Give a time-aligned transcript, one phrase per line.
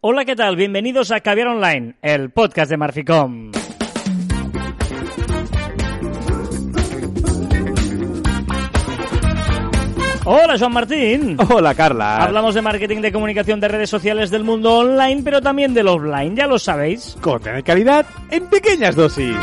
[0.00, 0.54] Hola, ¿qué tal?
[0.54, 3.50] Bienvenidos a Caviar Online, el podcast de Marficom.
[10.24, 11.36] Hola, Joan Martín.
[11.50, 12.22] Hola, Carla.
[12.22, 16.36] Hablamos de marketing de comunicación de redes sociales del mundo online, pero también del offline,
[16.36, 17.16] ya lo sabéis.
[17.20, 19.34] Con calidad en pequeñas dosis.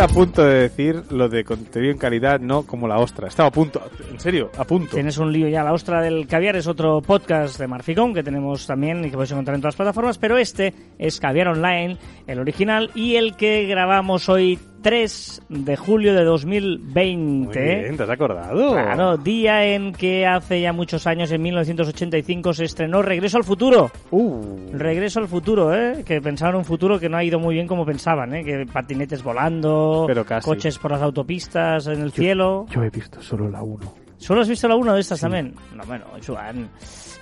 [0.00, 3.28] A punto de decir lo de contenido en calidad, no como la ostra.
[3.28, 4.94] Estaba a punto, en serio, a punto.
[4.94, 5.62] Tienes un lío ya.
[5.62, 9.32] La Ostra del Caviar es otro podcast de Marficom que tenemos también y que podéis
[9.32, 13.66] encontrar en todas las plataformas, pero este es Caviar Online, el original, y el que
[13.66, 17.60] grabamos hoy 3 de julio de 2020.
[17.60, 18.72] Muy bien, ¿te has acordado?
[18.72, 23.90] Claro, día en que hace ya muchos años, en 1985, se estrenó Regreso al Futuro.
[24.10, 26.02] Uh, Regreso al Futuro, ¿eh?
[26.04, 28.44] Que pensaban un futuro que no ha ido muy bien como pensaban, ¿eh?
[28.44, 30.44] Que patinetes volando, Pero casi.
[30.44, 32.66] coches por las autopistas, en el cielo.
[32.70, 33.94] yo he visto solo la 1.
[34.16, 35.54] ¿Solo has visto la una de estas también?
[35.74, 36.68] No, bueno, Joan.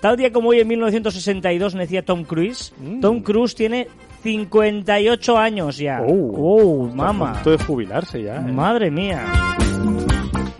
[0.01, 2.73] Tal día como hoy, en 1962, nacía Tom Cruise.
[2.81, 3.01] Mm.
[3.01, 3.87] Tom Cruise tiene
[4.23, 6.01] 58 años ya.
[6.07, 7.03] Oh, Oh.
[7.03, 8.37] A punto de jubilarse ya.
[8.37, 8.53] ¿eh?
[8.53, 9.25] Madre mía.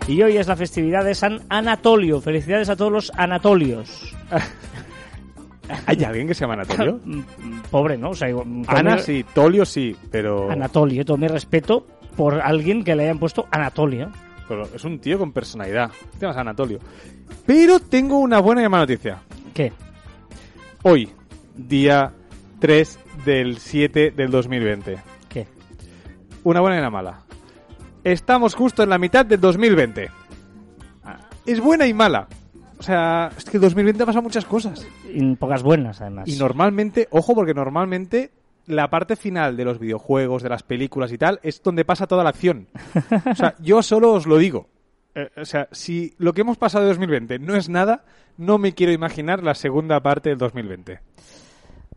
[0.07, 2.19] Y hoy es la festividad de San Anatolio.
[2.21, 4.15] Felicidades a todos los Anatolios.
[5.85, 6.99] ¿Hay alguien que se llama Anatolio?
[7.05, 7.21] Mm,
[7.69, 8.09] Pobre, ¿no?
[8.11, 8.29] O sea,
[8.67, 11.85] Ana mi- sí, Tolio sí, pero, Anatolio, todo mi respeto
[12.17, 14.09] por alguien que le hayan puesto Anatolio.
[14.47, 15.91] pero es un tío con personalidad.
[16.13, 16.79] Te llamas Anatolio.
[17.45, 19.19] Pero tengo una buena y mala noticia.
[19.53, 19.71] ¿Qué?
[20.81, 21.09] Hoy,
[21.55, 22.11] día
[22.59, 24.97] 3 del 7 del 2020.
[25.29, 25.47] ¿Qué?
[26.43, 27.19] Una buena y una mala.
[28.03, 30.09] Estamos justo en la mitad del 2020.
[31.03, 32.27] Ah, Es buena y mala.
[32.77, 34.87] O sea, es que el 2020 ha pasado muchas cosas.
[35.13, 36.27] y pocas buenas, además.
[36.29, 38.31] Y normalmente, ojo, porque normalmente
[38.67, 42.23] la parte final de los videojuegos, de las películas y tal, es donde pasa toda
[42.23, 42.67] la acción.
[43.29, 44.69] O sea, yo solo os lo digo.
[45.15, 48.05] Eh, o sea, si lo que hemos pasado de 2020 no es nada,
[48.37, 50.99] no me quiero imaginar la segunda parte del 2020.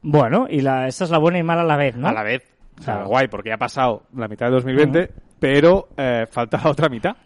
[0.02, 2.08] Bueno, y la, esta es la buena y mala a la vez, ¿no?
[2.08, 2.42] A la vez.
[2.78, 3.08] O sea, Claro.
[3.08, 7.16] guay, porque ya ha pasado la mitad de 2020, pero eh, falta la otra mitad.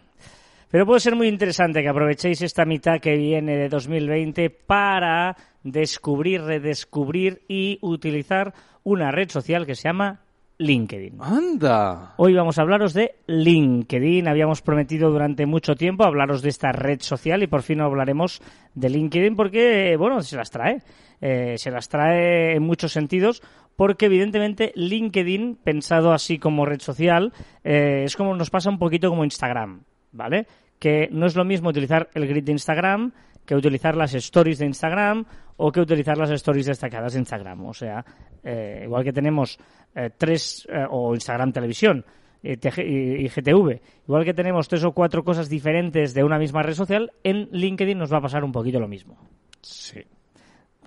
[0.69, 6.41] Pero puede ser muy interesante que aprovechéis esta mitad que viene de 2020 para descubrir,
[6.41, 10.19] redescubrir y utilizar una red social que se llama
[10.57, 11.19] LinkedIn.
[11.21, 12.13] ¡Anda!
[12.17, 14.27] Hoy vamos a hablaros de LinkedIn.
[14.27, 18.41] Habíamos prometido durante mucho tiempo hablaros de esta red social y por fin hablaremos
[18.75, 20.81] de LinkedIn porque, bueno, se las trae.
[21.21, 23.41] Eh, se las trae en muchos sentidos
[23.75, 27.33] porque evidentemente LinkedIn, pensado así como red social,
[27.63, 30.47] eh, es como nos pasa un poquito como Instagram, ¿vale?
[30.79, 33.11] Que no es lo mismo utilizar el grid de Instagram
[33.47, 37.65] que utilizar las stories de Instagram o que utilizar las stories destacadas de Instagram.
[37.65, 38.05] O sea,
[38.43, 39.57] eh, igual que tenemos
[39.95, 42.05] eh, tres, eh, o Instagram Televisión
[42.43, 47.11] y GTV, igual que tenemos tres o cuatro cosas diferentes de una misma red social,
[47.23, 49.17] en LinkedIn nos va a pasar un poquito lo mismo.
[49.61, 50.03] Sí.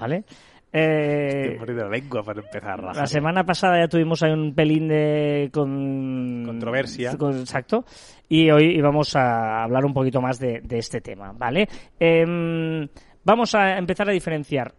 [0.01, 0.25] ¿Vale?
[0.73, 5.51] Eh, Estoy la lengua para empezar la semana pasada ya tuvimos ahí un pelín de
[5.53, 6.45] con...
[6.47, 7.17] Controversia.
[7.19, 7.85] con- exacto.
[8.29, 11.69] Y hoy íbamos a hablar un poquito más de, de este tema, ¿vale?
[11.99, 12.87] Em,
[13.25, 14.73] vamos a empezar a diferenciar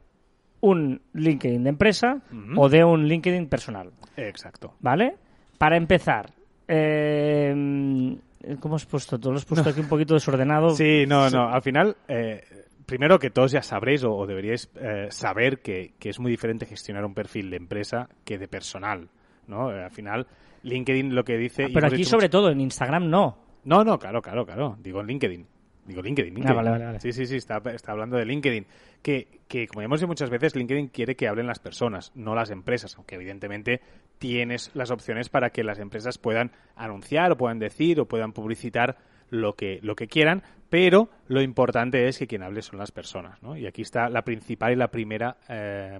[0.61, 2.21] un LinkedIn de empresa
[2.55, 4.75] o de un LinkedIn personal, Exacto.
[4.79, 5.15] ¿vale?
[5.57, 6.29] Para empezar,
[6.67, 8.17] em,
[8.59, 9.19] ¿cómo has puesto?
[9.19, 10.69] Tú lo has puesto aquí un poquito desordenado.
[10.69, 11.49] Sí, no, no.
[11.49, 12.41] Al final, eh,
[12.91, 16.65] primero que todos ya sabréis o, o deberíais eh, saber que, que es muy diferente
[16.65, 19.07] gestionar un perfil de empresa que de personal,
[19.47, 19.71] ¿no?
[19.73, 20.27] Eh, al final,
[20.63, 21.63] LinkedIn lo que dice...
[21.65, 23.37] Ah, pero aquí sobre mucho- todo, en Instagram no.
[23.63, 24.75] No, no, claro, claro, claro.
[24.81, 25.47] Digo en LinkedIn.
[25.85, 26.51] Digo LinkedIn, LinkedIn.
[26.51, 26.99] Ah, vale, vale, vale.
[26.99, 28.65] Sí, sí, sí, está, está hablando de LinkedIn.
[29.01, 32.51] Que, que, como hemos dicho muchas veces, LinkedIn quiere que hablen las personas, no las
[32.51, 32.95] empresas.
[32.97, 33.81] Aunque evidentemente
[34.19, 38.97] tienes las opciones para que las empresas puedan anunciar o puedan decir o puedan publicitar
[39.29, 43.43] lo que, lo que quieran, pero lo importante es que quien hable son las personas,
[43.43, 43.55] ¿no?
[43.57, 45.99] Y aquí está la principal y la primera eh,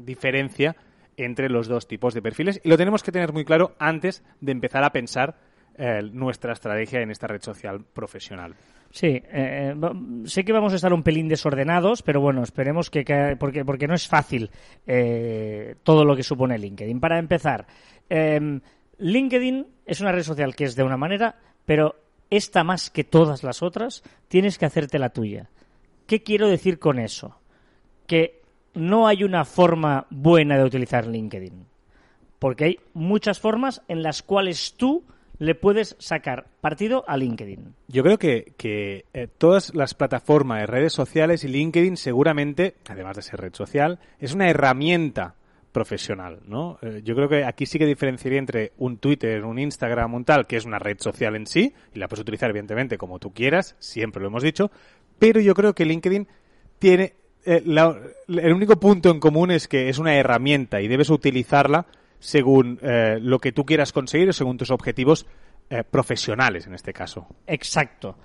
[0.00, 0.74] diferencia
[1.16, 4.52] entre los dos tipos de perfiles y lo tenemos que tener muy claro antes de
[4.52, 5.36] empezar a pensar
[5.76, 8.54] eh, nuestra estrategia en esta red social profesional.
[8.90, 9.74] Sí, eh,
[10.24, 13.86] sé que vamos a estar un pelín desordenados, pero bueno, esperemos que, que- porque, porque
[13.86, 14.50] no es fácil
[14.86, 16.98] eh, todo lo que supone LinkedIn.
[16.98, 17.66] Para empezar,
[18.10, 18.60] eh,
[18.98, 21.94] LinkedIn es una red social que es de una manera, pero
[22.30, 25.50] esta más que todas las otras, tienes que hacerte la tuya.
[26.06, 27.38] ¿Qué quiero decir con eso?
[28.06, 28.42] Que
[28.74, 31.66] no hay una forma buena de utilizar LinkedIn.
[32.38, 35.04] Porque hay muchas formas en las cuales tú
[35.38, 37.74] le puedes sacar partido a LinkedIn.
[37.88, 43.16] Yo creo que, que eh, todas las plataformas de redes sociales y LinkedIn seguramente, además
[43.16, 45.34] de ser red social, es una herramienta
[45.78, 46.76] profesional, ¿no?
[46.82, 50.48] Eh, yo creo que aquí sí que diferenciaría entre un Twitter, un Instagram, un tal,
[50.48, 53.76] que es una red social en sí, y la puedes utilizar evidentemente como tú quieras,
[53.78, 54.72] siempre lo hemos dicho,
[55.20, 56.26] pero yo creo que LinkedIn
[56.80, 57.14] tiene
[57.44, 61.86] eh, el único punto en común es que es una herramienta y debes utilizarla
[62.18, 65.26] según eh, lo que tú quieras conseguir, según tus objetivos
[65.70, 67.28] eh, profesionales en este caso.
[67.46, 68.16] Exacto.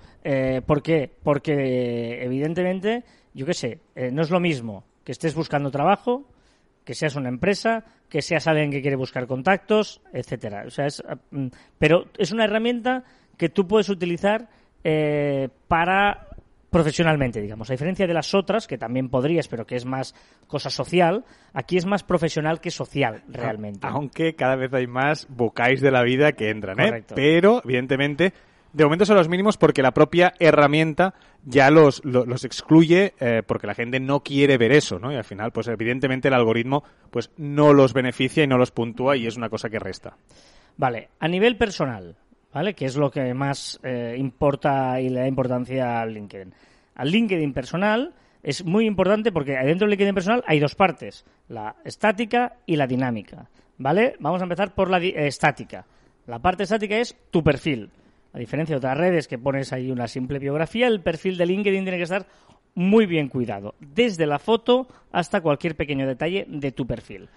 [0.66, 1.10] ¿Por qué?
[1.22, 3.04] Porque, evidentemente,
[3.34, 3.80] yo qué sé,
[4.10, 6.24] no es lo mismo que estés buscando trabajo,
[6.84, 10.64] que seas una empresa, que seas alguien que quiere buscar contactos, etcétera.
[10.66, 11.48] O sea, es, ah, mm,
[11.78, 13.04] pero es una herramienta
[13.36, 14.48] que tú puedes utilizar
[14.84, 16.28] eh, para
[16.74, 17.70] profesionalmente, digamos.
[17.70, 20.12] A diferencia de las otras, que también podrías, pero que es más
[20.48, 23.86] cosa social, aquí es más profesional que social, realmente.
[23.86, 26.86] Aunque cada vez hay más bocáis de la vida que entran, ¿eh?
[26.86, 27.14] Correcto.
[27.14, 28.32] Pero, evidentemente,
[28.74, 33.42] de momento son los mínimos porque la propia herramienta ya los, lo- los, excluye eh,
[33.46, 35.10] porque la gente no quiere ver eso, ¿no?
[35.12, 39.16] Y al final, pues evidentemente el algoritmo pues no los beneficia y no los puntúa
[39.16, 40.16] y es una cosa que resta.
[40.76, 42.16] Vale, a nivel personal,
[42.52, 42.74] ¿vale?
[42.74, 46.52] Que es lo que más eh, importa y le da importancia al LinkedIn.
[46.96, 48.12] Al LinkedIn personal
[48.42, 52.86] es muy importante porque dentro del LinkedIn personal hay dos partes, la estática y la
[52.86, 53.48] dinámica,
[53.78, 54.16] ¿vale?
[54.18, 55.86] Vamos a empezar por la eh, estática.
[56.26, 57.90] La parte estática es tu perfil.
[58.34, 61.84] A diferencia de otras redes que pones ahí una simple biografía, el perfil de LinkedIn
[61.84, 62.26] tiene que estar
[62.74, 67.28] muy bien cuidado, desde la foto hasta cualquier pequeño detalle de tu perfil.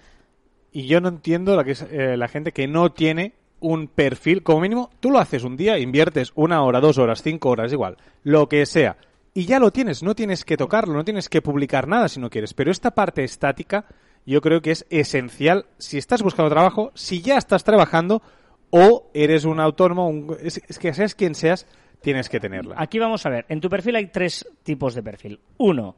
[0.72, 4.42] Y yo no entiendo la, que es, eh, la gente que no tiene un perfil,
[4.42, 7.98] como mínimo, tú lo haces un día, inviertes una hora, dos horas, cinco horas, igual,
[8.24, 8.98] lo que sea,
[9.36, 12.32] y ya lo tienes, no tienes que tocarlo, no tienes que publicar nada si no
[12.32, 13.86] quieres, pero esta parte estática
[14.26, 18.24] yo creo que es esencial si estás buscando trabajo, si ya estás trabajando
[18.70, 21.68] o eres un autónomo, un- es, es que seas quien seas,
[22.02, 22.76] tienes que tenerla.
[22.78, 25.40] Aquí vamos a ver, en tu perfil hay tres tipos de perfil.
[25.58, 25.96] Uno,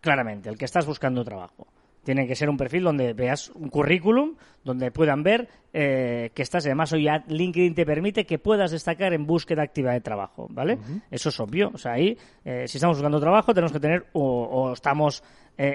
[0.00, 1.66] claramente, el que estás buscando trabajo.
[2.04, 6.64] Tiene que ser un perfil donde veas un currículum, donde puedan ver eh, que estás,
[6.64, 10.78] además hoy ya LinkedIn te permite que puedas destacar en búsqueda activa de trabajo, ¿vale?
[11.10, 11.72] Eso es obvio.
[11.74, 15.24] O sea, ahí, eh, si estamos buscando trabajo, tenemos que tener, o, o estamos
[15.58, 15.74] eh,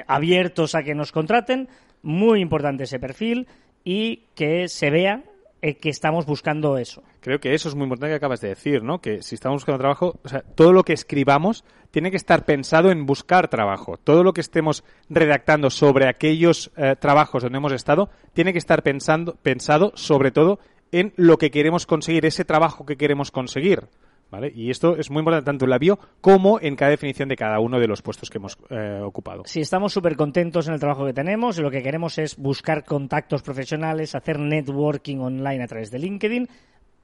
[0.00, 1.66] eh, abiertos a que nos contraten,
[2.02, 3.48] muy importante ese perfil
[3.82, 5.22] y que se vea
[5.62, 7.02] eh, que estamos buscando eso.
[7.20, 9.00] Creo que eso es muy importante que acabas de decir, ¿no?
[9.00, 12.90] Que si estamos buscando trabajo, o sea, todo lo que escribamos tiene que estar pensado
[12.90, 13.96] en buscar trabajo.
[13.96, 18.82] Todo lo que estemos redactando sobre aquellos eh, trabajos donde hemos estado tiene que estar
[18.82, 20.60] pensando, pensado sobre todo
[20.92, 23.88] en lo que queremos conseguir, ese trabajo que queremos conseguir.
[24.30, 24.52] ¿Vale?
[24.54, 27.58] Y esto es muy importante tanto en la bio como en cada definición de cada
[27.58, 29.42] uno de los puestos que hemos eh, ocupado.
[29.46, 32.84] Si estamos súper contentos en el trabajo que tenemos y lo que queremos es buscar
[32.84, 36.48] contactos profesionales, hacer networking online a través de LinkedIn,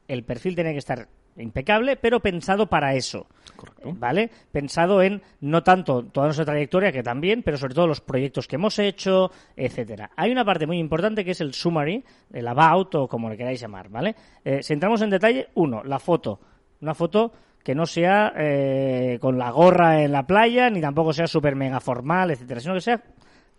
[0.06, 3.26] el perfil tiene que estar impecable, pero pensado para eso.
[3.54, 3.92] Correcto.
[3.98, 4.30] ¿Vale?
[4.52, 8.56] Pensado en no tanto toda nuestra trayectoria, que también, pero sobre todo los proyectos que
[8.56, 10.10] hemos hecho, etcétera.
[10.16, 13.60] Hay una parte muy importante que es el summary, el about o como le queráis
[13.60, 14.14] llamar, ¿vale?
[14.44, 16.40] Eh, si entramos en detalle, uno, la foto.
[16.80, 17.32] Una foto
[17.62, 21.80] que no sea eh, con la gorra en la playa, ni tampoco sea súper mega
[21.80, 23.02] formal, etcétera, sino que sea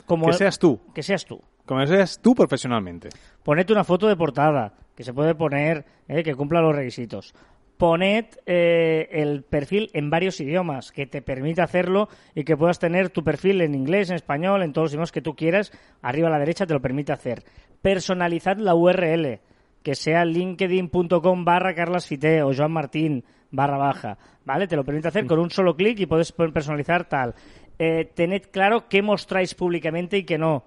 [0.06, 1.42] como Que seas tú, que seas tú.
[1.66, 3.10] como seas tú profesionalmente.
[3.44, 7.34] Poned una foto de portada, que se puede poner, eh, que cumpla los requisitos.
[7.78, 13.10] Poned eh, el perfil en varios idiomas, que te permita hacerlo y que puedas tener
[13.10, 15.72] tu perfil en inglés, en español, en todos los idiomas que tú quieras.
[16.02, 17.44] Arriba a la derecha te lo permite hacer.
[17.82, 19.42] Personalizad la URL,
[19.88, 24.68] que sea linkedin.com barra carlasfite o Joan Martín barra baja, ¿vale?
[24.68, 27.34] Te lo permite hacer con un solo clic y puedes personalizar tal.
[27.80, 30.66] Eh, tened claro qué mostráis públicamente y qué no.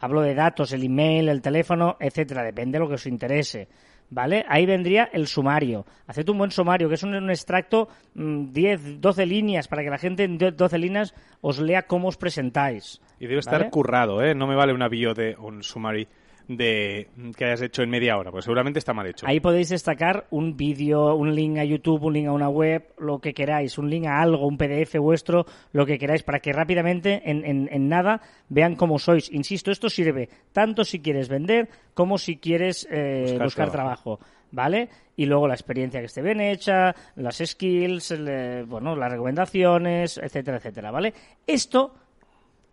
[0.00, 3.68] Hablo de datos, el email, el teléfono, etcétera, depende de lo que os interese.
[4.10, 4.44] ¿Vale?
[4.48, 5.86] Ahí vendría el sumario.
[6.08, 9.90] Haced un buen sumario, que es un, un extracto, mm, 10, 12 líneas, para que
[9.90, 13.00] la gente en 12 líneas os lea cómo os presentáis.
[13.20, 13.70] Y debe estar ¿Vale?
[13.70, 14.34] currado, ¿eh?
[14.34, 16.08] No me vale una bio de un summary
[16.48, 19.26] de que hayas hecho en media hora, pues seguramente está mal hecho.
[19.26, 23.18] Ahí podéis destacar un vídeo, un link a YouTube, un link a una web, lo
[23.20, 27.20] que queráis, un link a algo, un PDF vuestro, lo que queráis, para que rápidamente,
[27.30, 29.30] en, en- en nada, vean cómo sois.
[29.30, 34.16] Insisto, esto sirve tanto si quieres vender como si quieres eh, Buscar buscar, trabajo.
[34.16, 34.38] trabajo.
[34.50, 34.88] ¿Vale?
[35.14, 40.16] Y luego la experiencia que esté bien hecha, las skills, el, eh, bueno, las recomendaciones,
[40.16, 41.12] etcétera, etcétera, ¿vale?
[41.46, 41.92] Esto,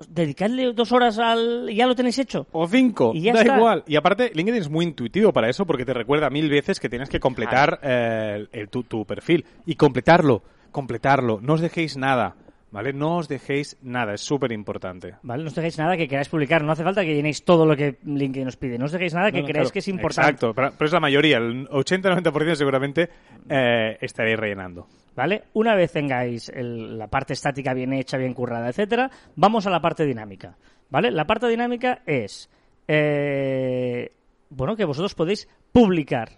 [0.09, 1.69] dedicadle dos horas al...
[1.73, 2.47] ya lo tenéis hecho.
[2.51, 3.57] O cinco, Y ya da está.
[3.57, 3.83] igual.
[3.87, 7.09] Y aparte, LinkedIn es muy intuitivo para eso porque te recuerda mil veces que tienes
[7.09, 9.45] que completar eh, el- tu, tu perfil.
[9.65, 11.39] Y completarlo, completarlo.
[11.41, 12.35] No os dejéis nada,
[12.71, 12.91] ¿vale?
[12.91, 15.15] No os dejéis nada, es súper importante.
[15.23, 15.43] ¿Vale?
[15.43, 16.63] No os dejéis nada que queráis publicar.
[16.63, 18.77] No hace falta que llenéis todo lo que LinkedIn os pide.
[18.77, 19.73] No os dejéis nada que No, no, creáis claro.
[19.73, 20.31] que es importante.
[20.31, 23.09] Exacto, pero, pero es la mayoría, el 80-90% seguramente
[23.49, 24.87] eh, estaréis rellenando.
[25.15, 25.43] ¿Vale?
[25.53, 29.79] Una vez tengáis el- la parte estática bien hecha, bien currada, etcétera, vamos a la
[29.79, 30.57] parte dinámica.
[30.89, 31.09] ¿Vale?
[31.11, 32.49] La parte dinámica es
[32.87, 34.11] eh,
[34.49, 36.29] bueno que vosotros podéis publicar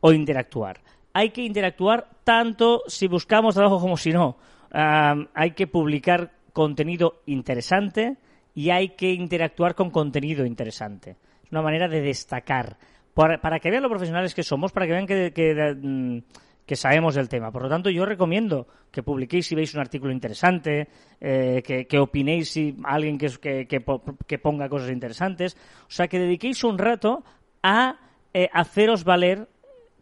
[0.00, 0.80] o interactuar.
[1.12, 4.36] Hay que interactuar tanto si buscamos trabajo como si no.
[4.72, 8.16] Hay que publicar contenido interesante
[8.54, 11.16] y hay que interactuar con contenido interesante.
[11.44, 12.76] Es una manera de destacar.
[13.14, 16.18] Para, para que vean lo profesionales que somos, para que vean que, que, mm,
[16.66, 17.52] que sabemos del tema.
[17.52, 20.88] Por lo tanto, yo recomiendo que publiquéis si veis un artículo interesante,
[21.20, 23.84] eh, que, que, opinéis si alguien que, que,
[24.26, 25.56] que, ponga cosas interesantes.
[25.82, 27.22] O sea, que dediquéis un rato
[27.62, 28.00] a
[28.34, 29.48] eh, haceros valer,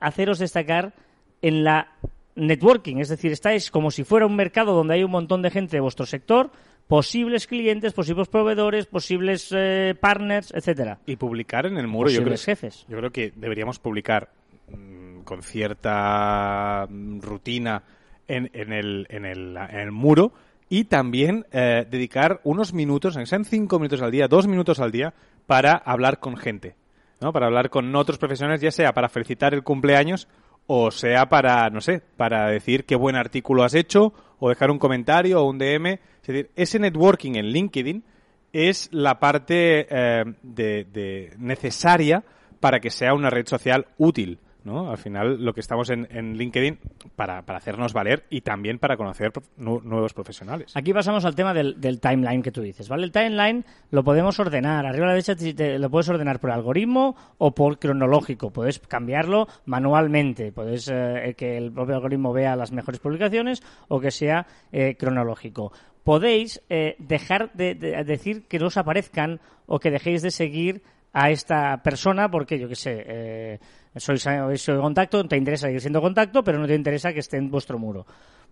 [0.00, 0.94] haceros destacar
[1.42, 1.92] en la
[2.35, 2.97] networking.
[2.97, 5.80] Es decir, estáis como si fuera un mercado donde hay un montón de gente de
[5.80, 6.50] vuestro sector,
[6.88, 10.99] posibles clientes, posibles proveedores, posibles eh, partners, etcétera.
[11.04, 12.06] Y publicar en el muro.
[12.06, 12.87] Posibles yo creo, jefes.
[12.88, 14.30] Yo creo que deberíamos publicar
[14.68, 17.83] mmm, con cierta rutina
[18.28, 20.33] en, en, el, en, el, muro
[20.69, 25.14] y también eh, dedicar unos minutos, sean cinco minutos al día, dos minutos al día,
[25.47, 26.76] para hablar con gente,
[27.21, 27.33] ¿no?
[27.33, 30.28] Para hablar con otros profesionales, ya sea para felicitar el cumpleaños
[30.66, 34.78] o sea para, no sé, para decir qué buen artículo has hecho o dejar un
[34.78, 35.87] comentario o un DM.
[35.87, 38.04] Es decir, ese networking en LinkedIn
[38.52, 42.25] es la parte eh, necesaria
[42.61, 44.38] para que sea una red social útil.
[44.64, 44.90] ¿No?
[44.90, 46.78] Al final, lo que estamos en, en LinkedIn
[47.16, 50.73] para, para, hacernos valer y también para conocer nu nuevos profesionales.
[50.75, 53.04] Aquí pasamos al tema del, del, timeline que tú dices, ¿vale?
[53.04, 54.87] El timeline lo podemos ordenar.
[54.87, 55.37] Arriba a la derecha
[55.78, 58.50] lo puedes ordenar por algoritmo o por cronológico.
[58.50, 60.52] Puedes cambiarlo manualmente.
[60.52, 65.73] Puedes eh, que el propio algoritmo vea las mejores publicaciones o que sea eh, cronológico
[66.04, 70.83] podéis eh, dejar de, de, decir que no os aparezcan o que dejéis de seguir
[71.14, 73.59] a esta persona porque, yo qué sé, eh,
[73.97, 77.50] sois, sois contacto, te interesa seguir siendo contacto, pero no te interesa que esté en
[77.50, 78.04] vuestro muro.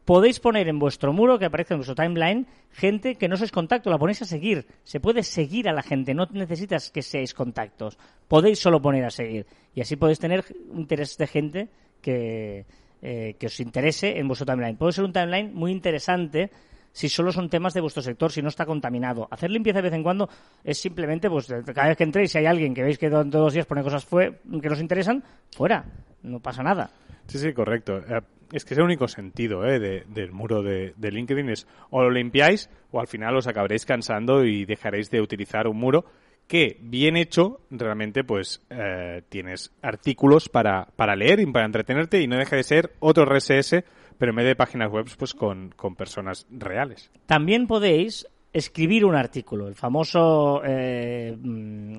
[0.04, 3.90] Podéis poner en vuestro muro, que aparezca en vuestro timeline, gente que no sois contacto,
[3.90, 4.66] la ponéis a seguir.
[4.84, 7.98] Se puede seguir a la gente, no necesitas que seáis contactos.
[8.28, 9.46] Podéis solo poner a seguir.
[9.74, 11.68] Y así podéis tener interés de gente
[12.00, 12.64] que,
[13.02, 14.76] eh, que os interese en vuestro timeline.
[14.76, 16.50] Puede ser un timeline muy interesante
[16.92, 19.28] si solo son temas de vuestro sector, si no está contaminado.
[19.30, 20.28] Hacer limpieza de vez en cuando
[20.62, 23.54] es simplemente, pues cada vez que entréis, si hay alguien que veis que todos los
[23.54, 25.84] días pone cosas que nos interesan, fuera,
[26.22, 26.90] no pasa nada.
[27.26, 27.98] Sí, sí, correcto.
[27.98, 28.20] Eh,
[28.52, 32.02] es que es el único sentido eh, de, del muro de, de, LinkedIn, es o
[32.02, 36.04] lo limpiáis o al final os acabaréis cansando y dejaréis de utilizar un muro
[36.46, 42.26] que, bien hecho, realmente pues eh, tienes artículos para, para leer y para entretenerte y
[42.26, 43.84] no deja de ser otro RSS
[44.18, 47.10] pero en vez de páginas web, pues con, con personas reales.
[47.26, 51.36] También podéis escribir un artículo, el famoso, eh,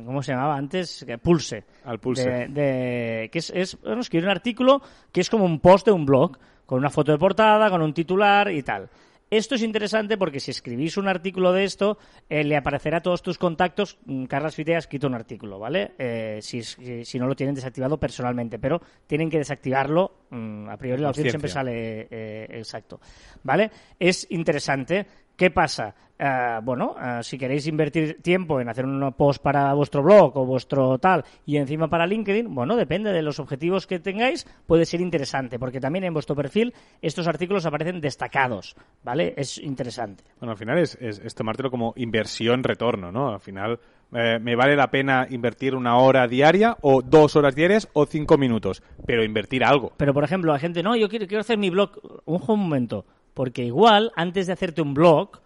[0.06, 1.06] ¿cómo se llamaba antes?
[1.22, 1.64] Pulse.
[1.86, 2.30] Al pulse.
[2.30, 5.92] De, de, que es, es bueno, escribir un artículo que es como un post de
[5.92, 8.90] un blog, con una foto de portada, con un titular y tal.
[9.30, 11.98] Esto es interesante porque si escribís un artículo de esto,
[12.30, 15.94] eh, le aparecerá a todos tus contactos, mm, Carlas Fite ha escrito un artículo, ¿vale?
[15.98, 20.78] Eh, si, si, si, no lo tienen desactivado personalmente, pero tienen que desactivarlo, mmm, a
[20.78, 23.00] priori la opción siempre sale eh, exacto,
[23.44, 23.70] ¿vale?
[24.00, 25.06] Es interesante.
[25.36, 25.96] ¿Qué pasa?
[26.20, 30.46] Uh, bueno, uh, si queréis invertir tiempo en hacer un post para vuestro blog o
[30.46, 35.02] vuestro tal y encima para LinkedIn, bueno, depende de los objetivos que tengáis, puede ser
[35.02, 39.34] interesante, porque también en vuestro perfil estos artículos aparecen destacados, ¿vale?
[39.36, 40.24] Es interesante.
[40.40, 43.34] Bueno, al final es, es, es tomártelo como inversión-retorno, ¿no?
[43.34, 43.80] Al final
[44.16, 48.38] eh, me vale la pena invertir una hora diaria o dos horas diarias o cinco
[48.38, 49.94] minutos, pero invertir algo.
[49.98, 51.92] Pero, por ejemplo, la gente, no, yo quiero, quiero hacer mi blog,
[52.26, 55.40] un, momento, porque igual, antes de hacerte un blog,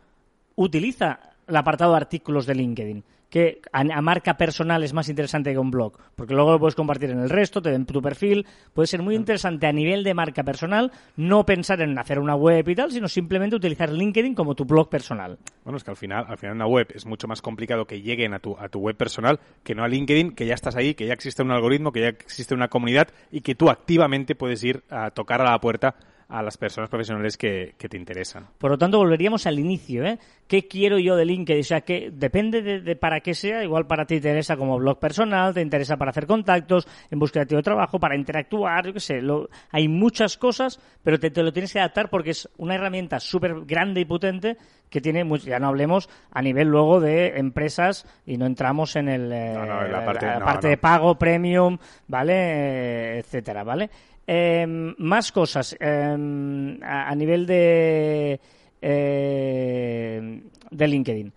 [0.56, 5.52] utiliza el apartado de artículos de LinkedIn, que a, a, marca personal es más interesante
[5.52, 8.46] que un blog, porque luego lo puedes compartir en el resto, te ven tu perfil,
[8.74, 12.68] puede ser muy interesante a nivel de marca personal no pensar en hacer una web
[12.68, 15.38] y tal, sino simplemente utilizar LinkedIn como tu blog personal.
[15.64, 18.34] Bueno, es que al final, al final una web es mucho más complicado que lleguen
[18.34, 21.08] a tu, a tu web personal que no a LinkedIn, que ya estás ahí, que
[21.08, 24.84] ya existe un algoritmo, que ya existe una comunidad y que tú activamente puedes ir
[24.90, 25.96] a tocar a la puerta
[26.30, 28.48] a las personas profesionales que, que, te interesan.
[28.58, 30.20] Por lo tanto, volveríamos al inicio, ¿eh?
[30.48, 31.62] ¿Qué quiero yo de LinkedIn?
[31.62, 34.78] O sea, que depende de, de, para qué sea, igual para ti te interesa como
[34.78, 39.00] blog personal, te interesa para hacer contactos, en búsqueda de trabajo, para interactuar, yo qué
[39.00, 42.76] sé, lo, hay muchas cosas, pero te, te, lo tienes que adaptar porque es una
[42.76, 44.58] herramienta súper grande y potente
[44.90, 49.30] que tiene, ya no hablemos a nivel luego de empresas y no entramos en, el,
[49.30, 52.34] no, no, en la parte, la no, parte de pago, premium, ¿vale?
[52.36, 53.90] Eh, etcétera, ¿vale?
[54.30, 54.66] Eh,
[54.98, 58.40] más cosas eh, a, nivel de
[58.82, 61.34] eh, de LinkedIn.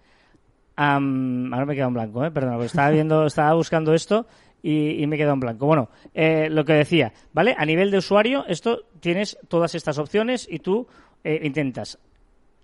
[0.76, 2.30] Um, ahora me he quedado en blanco, ¿eh?
[2.30, 4.26] perdón, estaba viendo, estaba buscando esto
[4.62, 5.66] y, y, me he quedado en blanco.
[5.66, 7.54] Bueno, eh, lo que decía, ¿vale?
[7.56, 10.86] A nivel de usuario, esto tienes todas estas opciones y tú
[11.22, 11.98] eh, intentas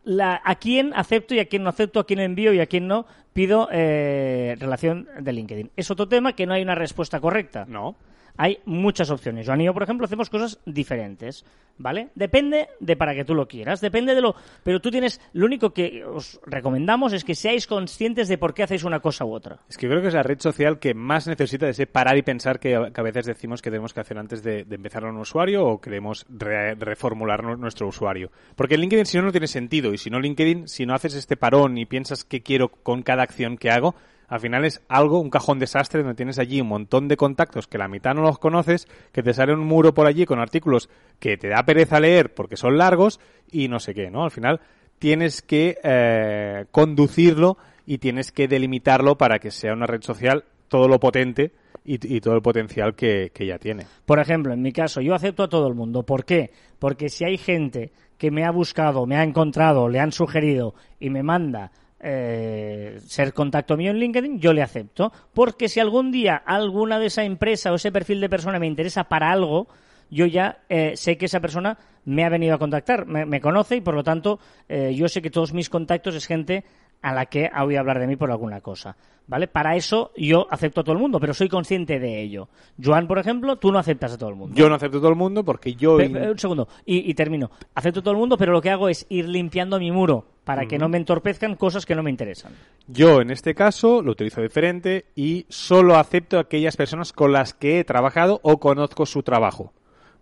[0.06, 2.86] la, a quién acepto y a quién no acepto, a quién envío y a quién
[2.86, 5.70] no pido eh, relación de LinkedIn.
[5.76, 7.66] Es otro tema que no hay una respuesta correcta.
[7.68, 7.96] No.
[8.36, 9.46] Hay muchas opciones.
[9.46, 11.44] Joan y yo, por ejemplo, hacemos cosas diferentes,
[11.78, 12.08] ¿vale?
[12.14, 14.34] Depende de para que tú lo quieras, depende de lo...
[14.62, 15.20] Pero tú tienes...
[15.32, 19.24] Lo único que os recomendamos es que seáis conscientes de por qué hacéis una cosa
[19.24, 19.58] u otra.
[19.68, 22.22] Es que creo que es la red social que más necesita de ese parar y
[22.22, 25.66] pensar que, a veces decimos que tenemos que hacer antes de, empezar a un usuario
[25.66, 28.30] o queremos reformular nuestro usuario.
[28.54, 29.92] Porque LinkedIn si no, no tiene sentido.
[29.92, 33.22] Y si no LinkedIn, si no haces este parón y piensas qué quiero con cada
[33.22, 33.94] acción que hago,
[34.28, 37.78] al final es algo, un cajón desastre donde tienes allí un montón de contactos que
[37.78, 41.36] la mitad no los conoces, que te sale un muro por allí con artículos que
[41.36, 44.24] te da pereza leer porque son largos y no sé qué, ¿no?
[44.24, 44.60] Al final
[44.98, 50.88] tienes que eh, conducirlo y tienes que delimitarlo para que sea una red social todo
[50.88, 51.52] lo potente
[51.88, 53.86] y, todo el potencial que, que, ya tiene.
[54.04, 56.02] Por ejemplo, en mi caso, yo acepto a todo el mundo.
[56.02, 56.50] ¿Por qué?
[56.80, 61.10] Porque si hay gente que me ha buscado, me ha encontrado, le han sugerido y
[61.10, 65.12] me manda eh, ser contacto mío en LinkedIn, yo le acepto.
[65.32, 69.04] Porque si algún día alguna de esa empresa o ese perfil de persona me interesa
[69.04, 69.68] para algo,
[70.10, 73.80] yo ya eh, sé que esa persona me ha venido a contactar, me, conoce y
[73.80, 74.38] por lo tanto
[74.68, 76.64] eh, yo sé que todos mis contactos es gente
[77.02, 78.96] a la que ha oído hablar de mí por alguna cosa.
[79.28, 79.48] ¿Vale?
[79.48, 82.48] Para eso yo acepto a todo el mundo, pero soy consciente de ello.
[82.82, 84.54] Joan, por ejemplo, tú no aceptas a todo el mundo.
[84.56, 85.96] Yo no acepto a todo el mundo porque yo...
[85.96, 87.50] un segundo, y, termino.
[87.74, 90.66] Acepto a todo el mundo, pero lo que hago es ir limpiando mi muro para
[90.66, 92.52] que no me entorpezcan cosas que no me interesan.
[92.86, 97.52] Yo, en este caso, lo utilizo diferente y solo acepto a aquellas personas con las
[97.52, 99.72] que he trabajado o conozco su trabajo.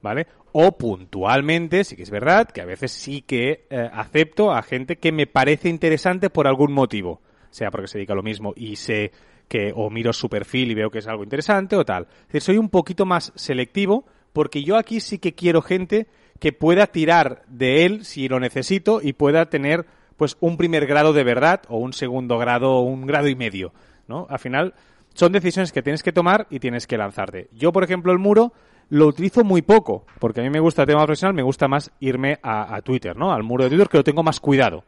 [0.01, 0.27] ¿Vale?
[0.57, 4.97] O puntualmente, sí que es verdad, que a veces sí que eh, acepto a gente
[4.97, 7.21] que me parece interesante por algún motivo
[7.55, 9.13] sea porque se dedica a lo mismo y sé
[9.49, 12.09] que o miro su perfil y veo que es algo interesante o tal.
[12.41, 16.09] soy un poquito más selectivo porque yo aquí sí que quiero gente
[16.41, 21.13] que pueda tirar de él si lo necesito y pueda tener pues un primer grado
[21.13, 23.73] de verdad o un segundo grado o un grado y medio,
[24.09, 24.27] ¿no?
[24.29, 24.75] Al final
[25.15, 27.49] son decisiones que tienes que tomar y tienes que lanzarte.
[27.53, 28.53] Yo, por ejemplo, el muro
[28.91, 31.91] lo utilizo muy poco, porque a mí me gusta el tema profesional, me gusta más
[32.01, 33.33] irme a, a Twitter, ¿no?
[33.33, 34.85] Al muro de Twitter que lo tengo más cuidado.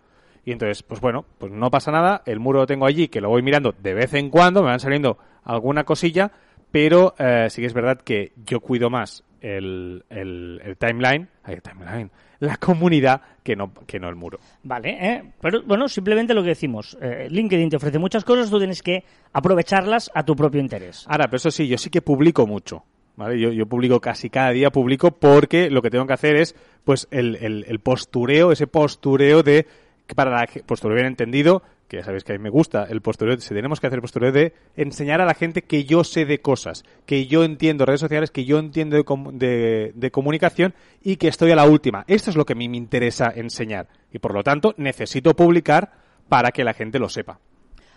[0.46, 3.28] Y entonces, pues bueno, pues no pasa nada, el muro lo tengo allí, que lo
[3.28, 6.30] voy mirando de vez en cuando, me van saliendo alguna cosilla,
[6.70, 12.10] pero eh, sí que es verdad que yo cuido más el, el, timeline, el timeline,
[12.38, 14.38] la comunidad que no, que no el muro.
[14.62, 15.32] Vale, ¿eh?
[15.40, 19.04] pero bueno, simplemente lo que decimos, eh, LinkedIn te ofrece muchas cosas, tú tienes que
[19.32, 21.06] aprovecharlas a tu propio interés.
[21.08, 22.84] Ahora, pero eso sí, yo sí que publico mucho.
[23.16, 23.40] ¿Vale?
[23.40, 27.08] Yo, yo publico casi cada día, publico porque lo que tengo que hacer es, pues,
[27.10, 29.66] el, el, postureo, ese postureo de
[30.14, 33.38] para la postureo bien entendido, que ya sabéis que a mí me gusta el postureo,
[33.38, 36.40] si tenemos que hacer el postureo de enseñar a la gente que yo sé de
[36.40, 39.02] cosas, que yo entiendo redes sociales, que yo entiendo
[39.32, 42.04] de, de, comunicación y que estoy a la última.
[42.06, 45.92] Esto es lo que a mí me interesa enseñar y por lo tanto necesito publicar
[46.28, 47.40] para que la gente lo sepa.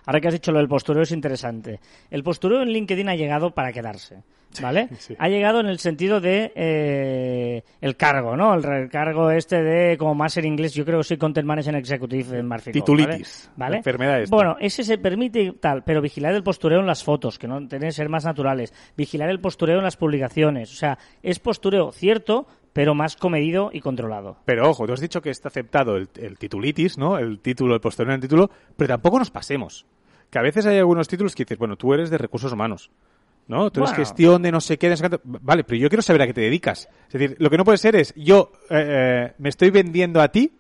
[0.06, 1.80] Ahora que has dicho lo del postureo es interesante.
[2.10, 4.24] El postureo en LinkedIn ha llegado para quedarse.
[4.62, 4.90] ¿Vale?
[5.18, 8.54] Ha llegado en el sentido de eh, el cargo, ¿no?
[8.54, 12.40] El, cargo este de, como más en inglés, yo creo que soy Content Management Executive
[12.40, 12.74] en Marfico.
[12.74, 13.50] Titulitis.
[13.56, 13.78] ¿vale?
[13.78, 17.68] Enfermedad Bueno, ese se permite tal, pero vigilar el postureo en las fotos, que no
[17.68, 18.74] tienen que ser más naturales.
[18.98, 20.72] Vigilar el postureo en las publicaciones.
[20.72, 24.38] O sea, es postureo cierto, pero más comedido y controlado.
[24.46, 26.08] Pero ojo, tú has dicho que está aceptado el,
[26.38, 27.18] titulitis, ¿no?
[27.18, 29.86] El título, el postureo en el título, pero tampoco nos pasemos.
[30.30, 32.92] Que a veces hay algunos títulos que dices, bueno, tú eres de recursos humanos.
[33.50, 33.72] ¿No?
[33.72, 36.42] Tú eres gestión de no sé qué, Vale, pero yo quiero saber a qué te
[36.42, 36.88] dedicas.
[37.08, 40.28] Es decir, lo que no puede ser es, yo eh, eh, me estoy vendiendo a
[40.28, 40.54] ti,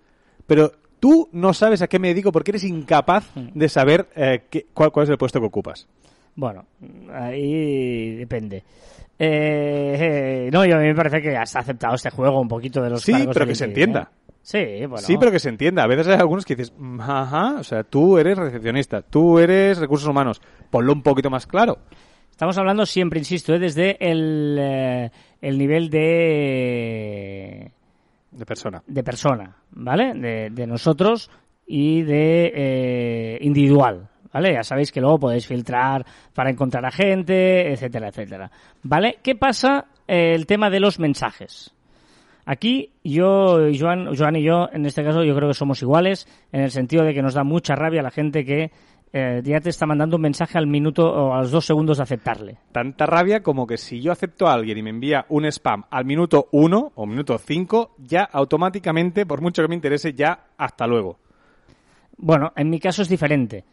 [0.47, 3.49] pero tú no sabes a qué me dedico porque eres incapaz mm.
[3.53, 5.87] de saber eh, cuál, cuál es el puesto que ocupas.
[6.35, 6.65] Bueno,
[7.13, 8.63] ahí depende.
[9.19, 13.03] no, yo a mí me parece que has aceptado este juego un poquito de los
[13.03, 14.11] Sí, pero que se entienda.
[14.41, 15.05] Sí, bueno.
[15.05, 15.83] Sí, pero que se entienda.
[15.83, 20.09] A veces hay algunos que dices, ajá, o sea, tú eres recepcionista, tú eres recursos
[20.09, 21.77] humanos, ponlo un poquito más claro.
[22.39, 23.59] Estamos hablando siempre, insisto, ¿eh?
[23.59, 27.69] desde el, eh, el nivel de...
[28.31, 28.81] De persona.
[28.87, 30.13] De persona, ¿vale?
[30.49, 31.29] De, nosotros
[31.67, 34.53] y de eh, individual, ¿vale?
[34.53, 38.49] Ya sabéis que luego podéis filtrar para encontrar a gente, etcétera, etcétera.
[38.83, 39.17] ¿Vale?
[39.21, 41.75] ¿Qué pasa el tema de los mensajes?
[42.45, 46.61] Aquí yo, Joan, Joan y yo, en este caso, yo creo que somos iguales, en
[46.61, 48.71] el sentido de que nos da mucha rabia la gente que
[49.11, 52.03] eh, ya te está mandando un mensaje al minuto o a los dos segundos de
[52.03, 52.57] aceptarle.
[52.71, 56.05] Tanta rabia como que si yo acepto a alguien y me envía un spam al
[56.05, 61.17] minuto uno o minuto cinco, ya automáticamente, por mucho que me interese, ya hasta luego.
[62.17, 63.63] Bueno, en mi caso es diferente.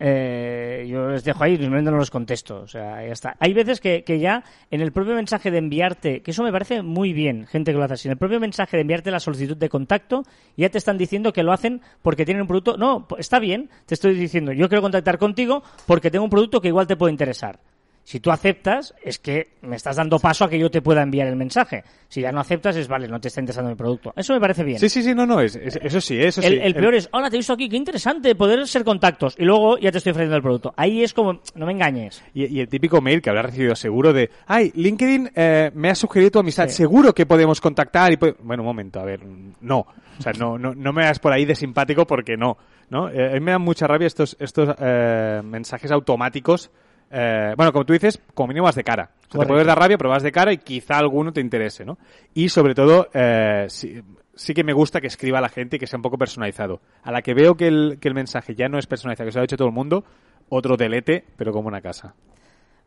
[0.00, 2.60] Eh, yo les dejo ahí, simplemente no los contesto.
[2.60, 3.36] O sea, ya está.
[3.38, 6.82] Hay veces que, que, ya en el propio mensaje de enviarte, que eso me parece
[6.82, 9.56] muy bien, gente que lo hace así, en el propio mensaje de enviarte la solicitud
[9.56, 10.24] de contacto,
[10.56, 12.76] ya te están diciendo que lo hacen porque tienen un producto.
[12.76, 16.68] No, está bien, te estoy diciendo, yo quiero contactar contigo porque tengo un producto que
[16.68, 17.60] igual te puede interesar.
[18.06, 21.26] Si tú aceptas, es que me estás dando paso a que yo te pueda enviar
[21.26, 21.84] el mensaje.
[22.08, 24.12] Si ya no aceptas, es vale, no te está interesando mi producto.
[24.14, 24.78] Eso me parece bien.
[24.78, 26.48] Sí, sí, sí, no, no, es, es- eso sí, eso sí.
[26.48, 29.34] El, el peor es, hola, te he visto aquí, qué interesante, poder ser contactos.
[29.38, 30.74] Y luego ya te estoy ofreciendo el producto.
[30.76, 32.22] Ahí es como, no me engañes.
[32.34, 35.94] Y, y el típico mail que habrás recibido seguro de, ay, LinkedIn eh, me ha
[35.94, 36.74] sugerido tu amistad, Sí.
[36.74, 38.34] seguro que podemos contactar y po-".
[38.40, 39.20] Bueno, un momento, a ver,
[39.62, 39.78] no.
[40.18, 42.58] O sea, no, no, no me hagas por ahí de simpático porque no.
[42.90, 43.08] ¿no?
[43.08, 46.70] Eh, a mí me dan mucha rabia estos, estos eh, mensajes automáticos.
[47.14, 49.10] Eh, bueno, como tú dices, como mínimo vas de cara.
[49.28, 51.84] O sea, te puedes dar rabia, pero vas de cara y quizá alguno te interese,
[51.84, 51.96] ¿no?
[52.34, 54.00] Y sobre todo, eh, sí,
[54.34, 56.80] sí que me gusta que escriba a la gente y que sea un poco personalizado.
[57.02, 59.38] A la que veo que el, que el mensaje ya no es personalizado, que se
[59.38, 60.04] lo ha hecho todo el mundo,
[60.48, 62.14] otro delete, pero como una casa.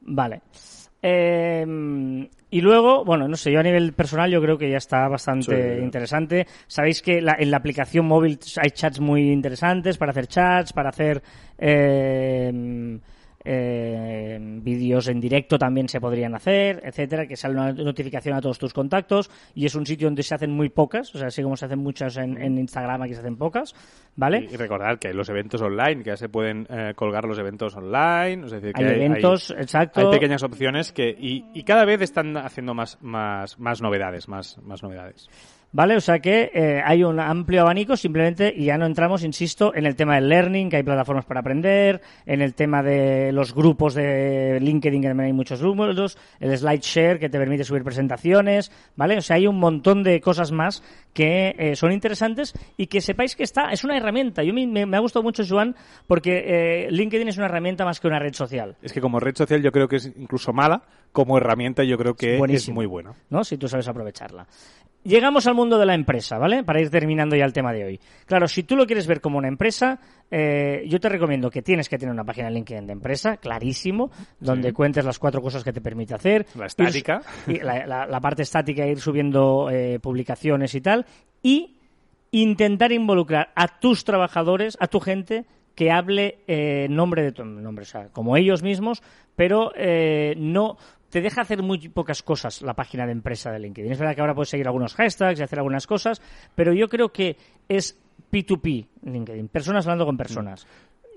[0.02, 0.42] Vale.
[1.02, 1.66] Eh,
[2.50, 5.76] y luego, bueno, no sé, yo a nivel personal yo creo que ya está bastante
[5.78, 5.84] Sí.
[5.84, 6.48] interesante.
[6.68, 10.90] Sabéis que la- en la aplicación móvil hay chats muy interesantes para hacer chats, para
[10.90, 11.22] hacer
[11.60, 13.00] eh,
[13.50, 18.60] eh, vídeos en directo también se podrían hacer, etcétera, que sale una notificación a todos
[18.60, 21.56] tus contactos y es un sitio donde se hacen muy pocas, o sea, así como
[21.56, 23.74] se hacen muchas en, en Instagram, aquí se hacen pocas,
[24.16, 24.48] ¿vale?
[24.50, 27.40] Y, y recordar que hay los eventos online, que ya se pueden eh, colgar los
[27.40, 28.46] eventos online.
[28.46, 30.02] Es decir, que Hay eventos, exacto.
[30.02, 34.58] Hay pequeñas opciones que y, y cada vez están haciendo más más más novedades, más
[34.64, 35.30] más novedades.
[35.74, 35.98] ¿Vale?
[35.98, 39.86] O sea que eh, hay un amplio abanico simplemente y ya no entramos, insisto, en
[39.86, 43.94] el tema del learning, que hay plataformas para aprender, en el tema de los grupos
[43.94, 49.18] de LinkedIn, que también hay muchos grupos, el SlideShare, que te permite subir presentaciones, ¿vale?
[49.18, 50.82] O sea, hay un montón de cosas más
[51.14, 54.44] que eh, son interesantes y que sepáis que está, es una herramienta.
[54.44, 55.76] Yo me, me- me ha gustado mucho, Joan,
[56.08, 58.78] porque eh, LinkedIn es una herramienta más que una red social.
[58.82, 62.16] Es que como red social yo creo que es incluso mala, como herramienta yo creo
[62.16, 63.14] que es muy buena.
[63.30, 63.44] ¿no?
[63.44, 64.48] Si tú sabes aprovecharla.
[65.08, 66.64] Llegamos al mundo de la empresa, ¿vale?
[66.66, 68.00] Para ir terminando ya el tema de hoy.
[68.26, 71.88] Claro, si tú lo quieres ver como una empresa, eh, yo te recomiendo que tienes
[71.88, 75.72] que tener una página de LinkedIn de empresa, clarísimo, donde cuentes las cuatro cosas que
[75.72, 76.46] te permite hacer.
[76.56, 77.22] La estática.
[77.48, 81.06] Ir- y la, la- la parte estática, ir subiendo eh, publicaciones y tal.
[81.42, 81.78] Y
[82.32, 87.84] intentar involucrar a tus trabajadores, a tu gente, que hable eh, nombre de tu nombre,
[87.84, 89.04] o sea, como ellos mismos,
[89.36, 90.76] pero eh, no
[91.10, 93.92] te deja hacer muy pocas cosas la página de empresa de LinkedIn.
[93.92, 96.22] Es verdad que ahora puedes seguir algunos hashtags y hacer algunas cosas,
[96.56, 98.00] pero yo creo que es
[98.32, 100.68] P2P LinkedIn, personas hablando con personas.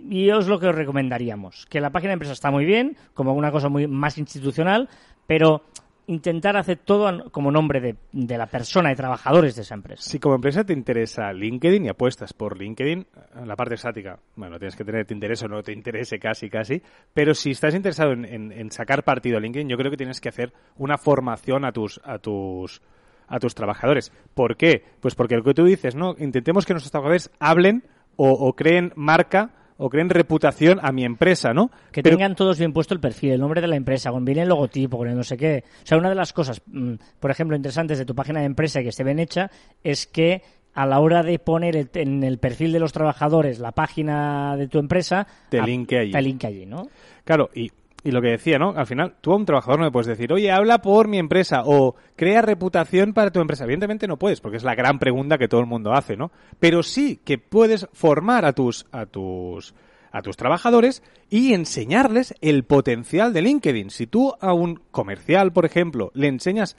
[0.09, 3.35] Y es lo que os recomendaríamos, que la página de empresa está muy bien, como
[3.35, 4.89] una cosa muy más institucional,
[5.27, 5.63] pero
[6.11, 7.81] intentar hacer todo como nombre
[8.13, 10.03] de, la persona, de trabajadores de esa empresa.
[10.03, 13.07] Si como empresa te interesa LinkedIn y apuestas por LinkedIn,
[13.47, 16.83] la parte estática, bueno, tienes que tener, te interese o no te interese casi, casi,
[17.15, 20.29] pero si estás interesado en, en- sacar partido a LinkedIn, yo creo que tienes que
[20.29, 22.83] hacer una formación a tus, a tus,
[23.29, 24.13] a tus trabajadores.
[24.35, 24.85] ¿Por qué?
[25.01, 26.15] Pues porque lo que tú dices, ¿no?
[26.19, 27.85] Intentemos que nuestros trabajadores hablen
[28.17, 29.51] o creen marca
[29.83, 31.71] o creen reputación a mi empresa, ¿no?
[31.91, 34.39] Que Pero- tengan todos bien puesto el perfil, el nombre de la empresa, con bien
[34.39, 35.65] el logotipo, con el no sé qué.
[35.83, 38.81] O sea, una de las cosas, mm, por ejemplo, interesantes de tu página de empresa
[38.81, 39.51] y que esté bien hecha
[39.83, 40.43] es que
[40.75, 44.69] a la hora de poner el- en el perfil de los trabajadores la página de
[44.69, 46.13] tu empresa, Te linke allí.
[46.13, 46.89] te linke allí, ¿no?
[47.25, 47.71] Claro, y,
[48.03, 48.71] y lo que decía, ¿no?
[48.77, 51.63] Al final, tú a un trabajador no le puedes decir, oye, habla por mi empresa
[51.65, 53.65] o crea reputación para tu empresa.
[53.65, 56.31] Evidentemente no puedes, porque es la gran pregunta que todo el mundo hace, ¿no?
[56.59, 59.75] Pero sí que puedes formar a tus, a tus,
[60.13, 63.91] a tus trabajadores y enseñarles el potencial de LinkedIn.
[63.91, 66.77] Si tú a un comercial, por ejemplo, le enseñas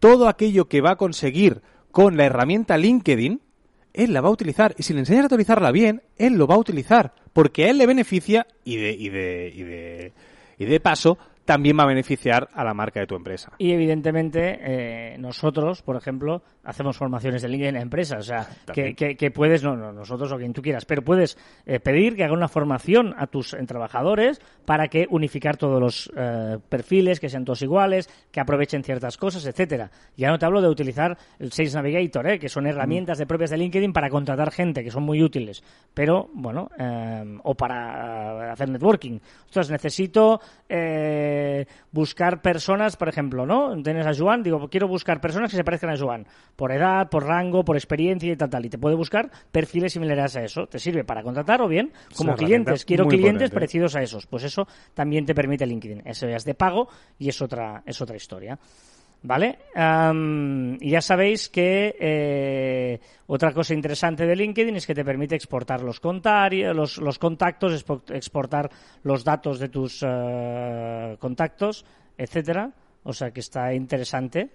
[0.00, 3.40] todo aquello que va a conseguir con la herramienta LinkedIn,
[3.92, 4.74] él la va a utilizar.
[4.76, 7.14] Y si le enseñas a utilizarla bien, él lo va a utilizar.
[7.32, 10.12] Porque a él le beneficia y de, y de, y de,
[10.58, 13.52] y de paso también va a beneficiar a la marca de tu empresa.
[13.58, 18.18] Y evidentemente eh, nosotros, por ejemplo, hacemos formaciones de LinkedIn en empresas.
[18.20, 21.36] O sea, que, que- que puedes, no, no, nosotros o quien tú quieras, pero puedes
[21.66, 26.10] eh, pedir que haga una formación a tus eh, trabajadores para que unificar todos los
[26.16, 29.90] eh, perfiles, que sean todos iguales, que aprovechen ciertas cosas, etcétera.
[30.16, 33.50] Ya no te hablo de utilizar el Sales Navigator, eh, que son herramientas de propias
[33.50, 38.50] de LinkedIn para contratar gente, que son muy útiles, pero bueno, eh, o para eh,
[38.52, 39.18] hacer networking.
[39.46, 41.32] Ostras, necesito eh,
[41.92, 43.80] buscar personas, por ejemplo, ¿no?
[43.82, 47.24] Tienes a Joan, digo, quiero buscar personas que se parezcan a Joan, por edad, por
[47.24, 48.66] rango, por experiencia y tal, tal.
[48.66, 50.66] Y te puede buscar perfiles similares a eso.
[50.66, 52.84] Te sirve para contratar o bien como clientes.
[52.84, 53.54] Quiero clientes potente.
[53.54, 54.26] parecidos a esos.
[54.26, 56.02] Pues eso también te permite LinkedIn.
[56.04, 58.58] Eso ya es de pago y es otra, es otra historia.
[59.26, 59.56] ¿Vale?
[59.74, 65.34] Am, y ya sabéis que eh, otra cosa interesante de LinkedIn es que te permite
[65.34, 68.68] exportar los, los, los contactos, expo- exportar
[69.02, 71.86] los datos de tus eh, contactos,
[72.18, 72.70] etcétera.
[73.02, 74.50] O sea que está interesante.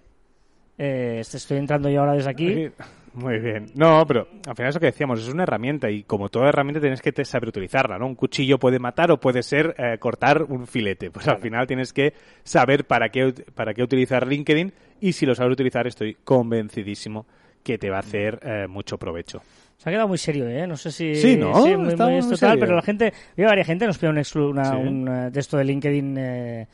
[0.78, 2.70] Eh, estoy entrando yo ahora desde aquí.
[3.12, 3.66] Muy bien.
[3.74, 7.02] No, pero al final eso que decíamos, es una herramienta y como toda herramienta tienes
[7.02, 8.06] que saber utilizarla, ¿no?
[8.06, 11.10] Un cuchillo puede matar o puede ser eh, cortar un filete.
[11.10, 15.34] Pues al final tienes que saber para qué, para qué utilizar LinkedIn y si lo
[15.34, 17.26] sabes utilizar estoy convencidísimo
[17.64, 19.42] que te va a hacer eh, mucho provecho.
[19.76, 20.66] Se ha quedado muy serio, ¿eh?
[20.66, 21.14] No sé si...
[21.16, 21.50] Sí, ¿no?
[21.52, 22.52] muy, Está muy muy esto serio.
[22.52, 23.12] tal, pero la gente...
[23.36, 24.76] Veo varias gente nos pide un, exclu- una, Sí.
[24.76, 26.16] un eh, de esto de LinkedIn...
[26.18, 26.66] eh,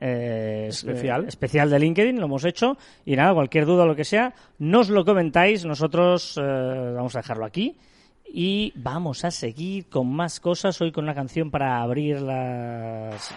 [0.00, 1.24] eh, Especial.
[1.24, 2.76] eh, especial de LinkedIn, lo hemos hecho.
[3.04, 5.64] Y nada, cualquier duda o lo que sea, nos lo comentáis.
[5.64, 7.76] Nosotros eh, vamos a dejarlo aquí.
[8.32, 10.80] Y vamos a seguir con más cosas.
[10.80, 13.34] Hoy con una canción para abrir las...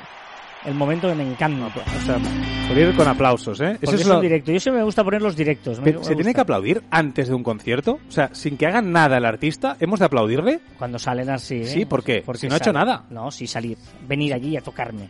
[0.66, 1.66] el momento que me encanta.
[1.68, 2.20] O sea,
[2.68, 3.78] por ir con aplausos, ¿eh?
[3.84, 4.52] Porque es, lo- un directo.
[4.52, 5.80] Yo siempre me gusta poner los directos.
[5.80, 8.00] me- Pero, me ¿Se tiene que aplaudir antes de un concierto?
[8.08, 10.60] O sea, sin que hagan nada el artista, ¿hemos de aplaudirle?
[10.78, 11.62] Cuando salen así.
[11.62, 11.66] ¿eh?
[11.66, 12.22] Sí, ¿por qué?
[12.24, 13.06] Porque Si no ha hecho sale- nada.
[13.10, 13.80] No, sí, salir.
[14.08, 15.10] Venir allí a tocarme.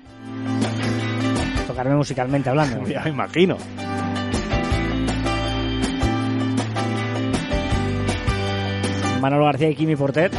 [1.67, 2.85] Tocarme musicalmente hablando.
[2.87, 3.57] Ya me imagino.
[9.21, 10.33] Manolo García y Kimi Portet.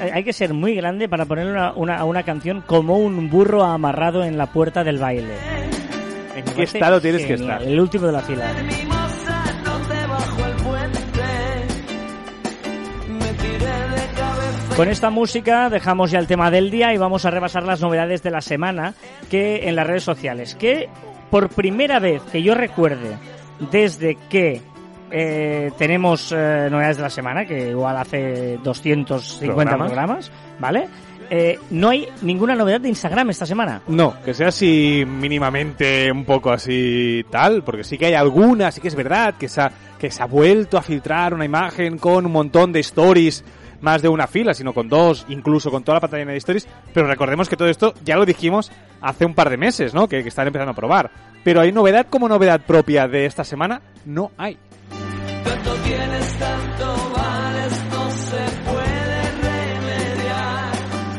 [0.00, 3.64] Eh, hay que ser muy grande para poner una, una, una canción como un burro
[3.64, 5.34] amarrado en la puerta del baile.
[6.36, 7.62] ¿En qué estado tienes que estar?
[7.62, 8.46] El último de la fila.
[14.78, 18.22] Con esta música dejamos ya el tema del día y vamos a repasar las novedades
[18.22, 18.94] de la semana
[19.28, 20.54] que en las redes sociales.
[20.54, 20.88] Que
[21.32, 23.18] por primera vez que yo recuerde,
[23.72, 24.62] desde que
[25.10, 29.86] eh, tenemos eh, novedades de la semana, que igual hace 250 Programas.
[29.88, 30.88] programas, ¿vale?
[31.28, 33.82] Eh, no hay ninguna novedad de Instagram esta semana.
[33.88, 38.80] No, que sea así mínimamente un poco así tal, porque sí que hay algunas, sí
[38.80, 42.24] que es verdad que se ha, que se ha vuelto a filtrar una imagen con
[42.24, 43.44] un montón de stories,
[43.80, 47.06] más de una fila, sino con dos, incluso con toda la pantalla de stories, pero
[47.06, 50.08] recordemos que todo esto ya lo dijimos hace un par de meses, ¿no?
[50.08, 51.10] Que, que están empezando a probar.
[51.44, 54.58] Pero hay novedad como novedad propia de esta semana, no hay.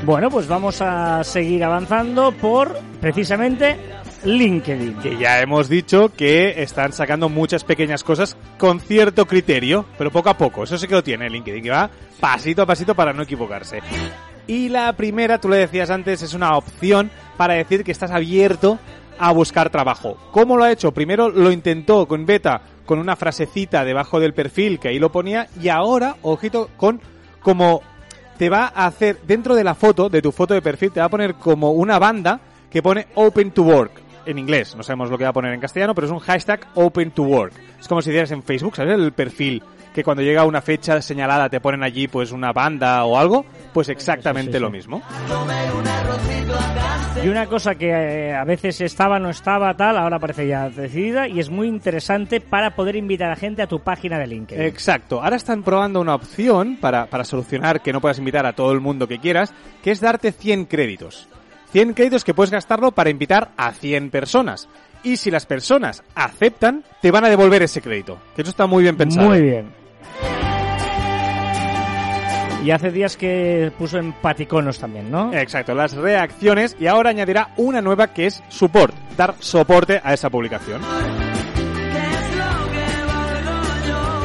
[0.10, 3.78] Bueno, pues vamos a seguir avanzando por precisamente
[4.24, 5.00] LinkedIn.
[5.00, 10.30] que ya hemos dicho que están sacando muchas pequeñas cosas con cierto criterio, pero poco
[10.30, 10.64] a poco.
[10.64, 13.82] Eso sí que lo tiene LinkedIn, que va pasito a pasito para no equivocarse.
[14.48, 18.80] Y la primera, tú lo decías antes, es una opción para decir que estás abierto
[19.20, 20.18] a buscar trabajo.
[20.32, 20.92] ¿Cómo lo ha hecho?
[20.92, 25.48] Primero lo intentó con beta con una frasecita debajo del perfil que ahí lo ponía
[25.62, 27.00] y ahora, ojito, con
[27.42, 27.82] como
[28.38, 31.06] te va a hacer dentro de la foto, de tu foto de perfil, te va
[31.06, 32.40] a poner como una banda
[32.72, 34.76] que pone Open to Work en inglés.
[34.76, 37.24] No sabemos lo que va a poner en castellano, pero es un hashtag Open to
[37.24, 37.54] Work.
[37.80, 38.94] Es como si hicieras en Facebook, ¿sabes?
[38.94, 39.64] El perfil
[39.94, 43.90] que cuando llega una fecha señalada te ponen allí pues una banda o algo, pues
[43.90, 44.62] exactamente Sí, sí, sí.
[44.64, 45.02] lo mismo.
[47.24, 51.28] Y una cosa que eh, a veces estaba, no estaba, tal, ahora parece ya decidida
[51.28, 54.64] y es muy interesante para poder invitar a gente a tu página de LinkedIn.
[54.64, 55.22] Exacto.
[55.22, 58.80] Ahora están probando una opción para, para solucionar que no puedas invitar a todo el
[58.80, 61.28] mundo que quieras, que es darte 100 créditos.
[61.72, 64.68] 100 créditos que puedes gastarlo para invitar a 100 personas.
[65.04, 68.18] Y si las personas aceptan, te van a devolver ese crédito.
[68.36, 69.30] Que eso está muy bien pensado.
[69.30, 69.72] Muy bien.
[72.64, 75.34] Y hace días que puso en paticonos también, ¿no?
[75.34, 80.30] Exacto, las reacciones y ahora añadirá una nueva que es support, dar soporte a esa
[80.30, 80.82] publicación.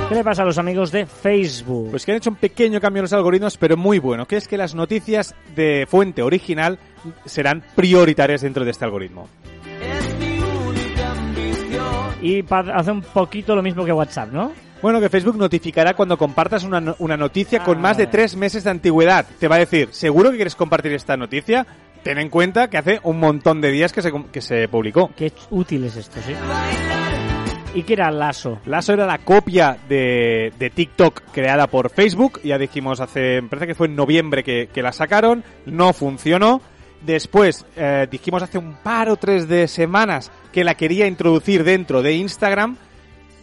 [0.09, 1.91] ¿Qué le pasa a los amigos de Facebook?
[1.91, 4.47] Pues que han hecho un pequeño cambio en los algoritmos, pero muy bueno, que es
[4.47, 6.79] que las noticias de fuente original
[7.25, 9.29] serán prioritarias dentro de este algoritmo.
[12.21, 14.53] Y hace un poquito lo mismo que WhatsApp, ¿no?
[14.83, 17.81] Bueno, que Facebook notificará cuando compartas una, una noticia con Ah.
[17.81, 19.25] más de tres meses de antigüedad.
[19.39, 21.67] Te va a decir, ¿seguro que quieres compartir esta noticia?
[22.03, 25.11] Ten en cuenta que hace un montón de días que se, que se publicó.
[25.17, 26.35] Qué útil es esto, sí.
[27.75, 28.61] ¿Y qué era Lasso?
[28.67, 32.41] Lasso era la copia de, de TikTok creada por Facebook.
[32.45, 35.43] Ya dijimos hace, me parece que fue en noviembre que, que la sacaron.
[35.67, 36.63] No funcionó.
[37.03, 42.01] Después eh, dijimos hace un par o tres de semanas que la quería introducir dentro
[42.01, 42.77] de Instagram.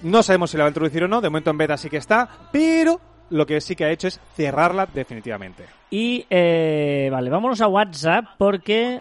[0.01, 1.19] No sabemos si la va a introducir o no.
[1.19, 2.29] De momento en beta sí que está.
[2.53, 5.65] Pero lo que sí que ha hecho es cerrarla definitivamente.
[5.89, 8.97] Y, eh, vale, vámonos a WhatsApp porque...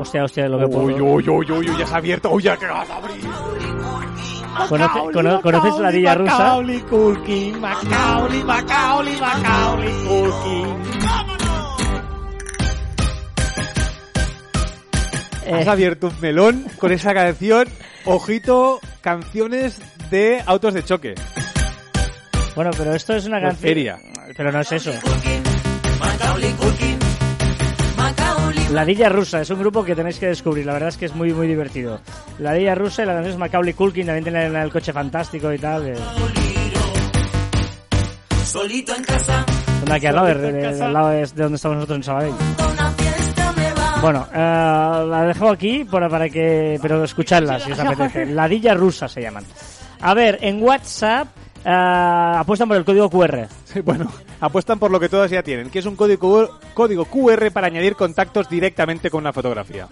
[0.00, 0.84] Hostia, hostia, lo que puedo...
[0.86, 2.30] Uy, uy, uy, uy, uy, ya se ha abierto.
[2.30, 3.24] Uy, ya que vas a abrir.
[4.68, 6.32] Conoce- cono- ¿Conoces la Dilla rusa?
[6.38, 10.76] Macaulay Culkin, Macaulay, Macaulay, Macaulay Culkin.
[15.46, 17.68] Eh, Has abierto un melón con esa canción.
[18.06, 21.14] Ojito, canciones de autos de choque.
[22.54, 23.60] bueno, pero esto es una canción...
[24.36, 24.92] Pero no es eso.
[25.98, 26.73] Macaulay Culkin,
[28.54, 31.06] Macaulay La Dilla Rusa es un grupo que tenéis que descubrir, la verdad es que
[31.06, 32.00] es muy muy divertido.
[32.38, 35.58] La Dilla Rusa y la canción es Macaulay Culkin, también tiene el, coche fantástico y
[35.58, 35.86] tal.
[35.88, 35.94] eh.
[38.44, 39.44] Solito en casa,
[39.90, 40.86] aquí al lado, de, Solito en de- casa.
[40.86, 42.34] al lado es de donde estamos nosotros en Sabadell.
[44.00, 44.36] Bueno, eh,
[45.08, 46.78] la dejo aquí para, para que...
[46.82, 48.26] Pero escuchadla si os apetece.
[48.34, 49.44] La Dilla Rusa se llaman.
[50.02, 51.28] A ver, en WhatsApp
[51.64, 51.70] eh,
[52.36, 53.46] apuestan por el código QR.
[53.64, 54.06] Sí, bueno,
[54.46, 57.96] apuestan por lo que todas ya tienen, que es un código, código QR para añadir
[57.96, 59.88] contactos directamente con una fotografía.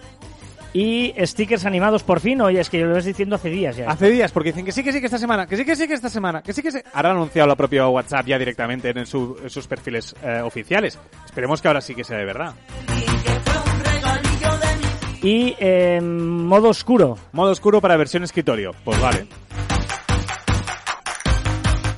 [0.75, 3.87] Y stickers animados por fin, oye, es que yo lo ves diciendo hace días ya.
[3.91, 5.87] Hace días, porque dicen que sí, que sí, que esta semana, que sí, que sí,
[5.87, 6.79] que esta semana, que sí, que sí.
[6.93, 10.97] Ahora han anunciado la propia WhatsApp ya directamente en, su- en sus perfiles eh, oficiales.
[11.25, 12.55] Esperemos que ahora sí que sea de verdad.
[15.21, 17.17] Y eh, modo oscuro.
[17.31, 18.71] Modo oscuro para versión escritorio.
[18.83, 19.27] Pues vale.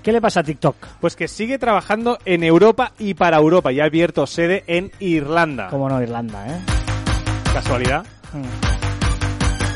[0.05, 0.75] ¿Qué le pasa a TikTok?
[1.01, 3.71] Pues que sigue trabajando en Europa y para Europa.
[3.71, 5.69] Ya ha abierto sede en Irlanda.
[5.69, 6.59] Como no, Irlanda, ¿eh?
[7.51, 8.05] ¿Casualidad?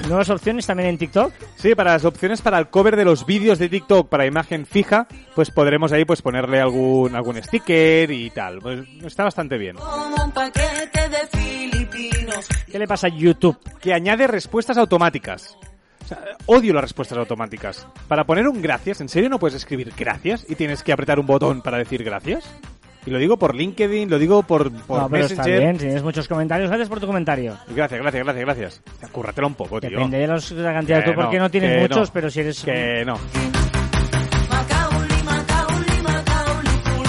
[0.07, 1.33] Nuevas opciones también en TikTok.
[1.55, 5.07] Sí, para las opciones para el cover de los vídeos de TikTok para imagen fija,
[5.33, 8.59] pues podremos ahí pues ponerle algún algún sticker y tal.
[8.59, 9.77] Pues está bastante bien.
[12.71, 13.57] ¿Qué le pasa a YouTube?
[13.81, 15.57] Que añade respuestas automáticas.
[16.03, 17.87] O sea, odio las respuestas automáticas.
[18.07, 21.25] Para poner un gracias, ¿en serio no puedes escribir gracias y tienes que apretar un
[21.27, 22.49] botón para decir gracias?
[23.05, 25.59] Y lo digo por LinkedIn, lo digo por, por no, pero está Messenger.
[25.61, 27.57] bien, si tienes muchos comentarios, gracias por tu comentario.
[27.69, 28.81] Gracias, gracias, gracias, gracias.
[29.11, 29.89] Cúrratelo un poco, tío.
[29.91, 31.03] Depende de los- de la cantidad.
[31.03, 32.13] Que Tú porque no, no tienes muchos, no.
[32.13, 32.61] pero si eres...
[32.63, 33.17] Que no.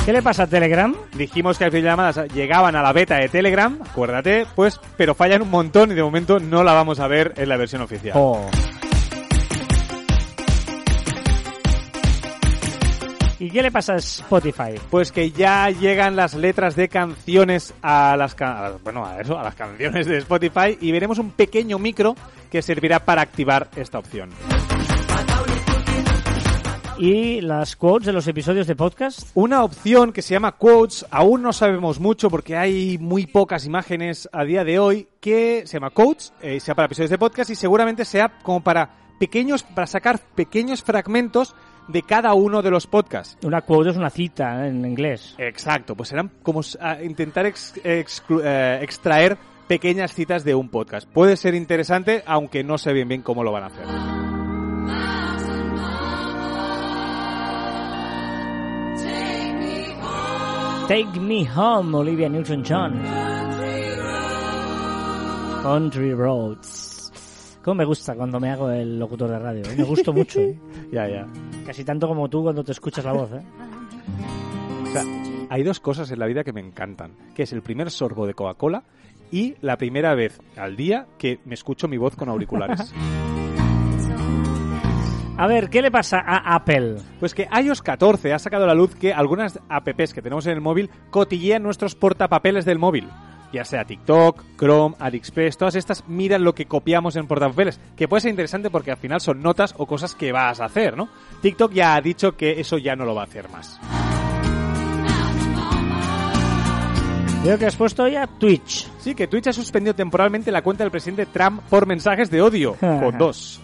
[0.06, 0.94] ¿Qué le pasa a Telegram?
[1.14, 5.50] Dijimos que las videollamadas llegaban a la beta de Telegram, acuérdate, pues, pero fallan un
[5.50, 8.14] montón y de momento no la vamos a ver en la versión oficial.
[8.16, 8.46] Oh.
[13.40, 14.74] ¿Y qué le pasa a Spotify?
[14.90, 19.42] Pues que ya llegan las letras de canciones a las a- bueno, a eso, a
[19.42, 22.14] las canciones de Spotify y veremos un pequeño micro
[22.50, 24.28] que servirá para activar esta opción.
[26.98, 29.30] ¿Y las quotes de los episodios de podcast?
[29.32, 34.28] Una opción que se llama Quotes, aún no sabemos mucho porque hay muy pocas imágenes
[34.34, 37.54] a día de hoy, que se llama Quotes, eh, sea para episodios de podcast y
[37.54, 41.54] seguramente sea como para pequeños, para sacar pequeños fragmentos
[41.90, 43.36] de cada uno de los podcasts.
[43.46, 44.68] Una quote es una cita ¿eh?
[44.68, 45.34] en inglés.
[45.38, 49.36] Exacto, pues serán como s- a intentar ex- eh, extraer
[49.68, 51.08] pequeñas citas de un podcast.
[51.08, 53.86] Puede ser interesante, aunque no sé bien bien cómo lo van a hacer.
[60.88, 63.00] Take Me Home, Olivia Newton-John.
[65.62, 67.58] Country Roads.
[67.62, 69.62] Cómo me gusta cuando me hago el locutor de radio.
[69.70, 69.74] ¿eh?
[69.78, 70.40] Me gusto mucho.
[70.40, 70.58] ¿eh?
[70.92, 71.24] Ya, ya.
[71.70, 73.30] Casi tanto como tú cuando te escuchas la voz.
[73.30, 73.42] ¿eh?
[74.82, 75.04] O sea,
[75.50, 78.34] hay dos cosas en la vida que me encantan, que es el primer sorbo de
[78.34, 78.82] Coca-Cola
[79.30, 82.92] y la primera vez al día que me escucho mi voz con auriculares.
[85.38, 86.96] A ver, ¿qué le pasa a Apple?
[87.20, 90.54] Pues que iOS 14 ha sacado a la luz que algunas apps que tenemos en
[90.54, 93.08] el móvil cotillean nuestros portapapeles del móvil.
[93.52, 98.20] Ya sea TikTok, Chrome, AliExpress, todas estas miran lo que copiamos en portapapeles, que puede
[98.20, 101.08] ser interesante porque al final son notas o cosas que vas a hacer, ¿no?
[101.42, 103.80] TikTok ya ha dicho que eso ya no lo va a hacer más.
[107.44, 108.86] Veo que has puesto ya Twitch.
[108.98, 112.76] Sí, que Twitch ha suspendido temporalmente la cuenta del presidente Trump por mensajes de odio,
[112.78, 113.62] con dos.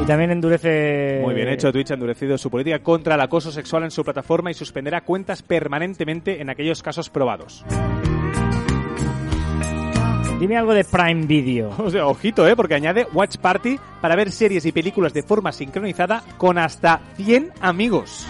[0.00, 1.20] Y también endurece...
[1.24, 4.52] Muy bien hecho, Twitch ha endurecido su política contra el acoso sexual en su plataforma
[4.52, 7.64] y suspenderá cuentas permanentemente en aquellos casos probados.
[10.38, 11.70] Dime algo de Prime Video.
[11.78, 12.54] O sea, ojito, ¿eh?
[12.54, 17.52] Porque añade Watch Party para ver series y películas de forma sincronizada con hasta 100
[17.60, 18.26] amigos.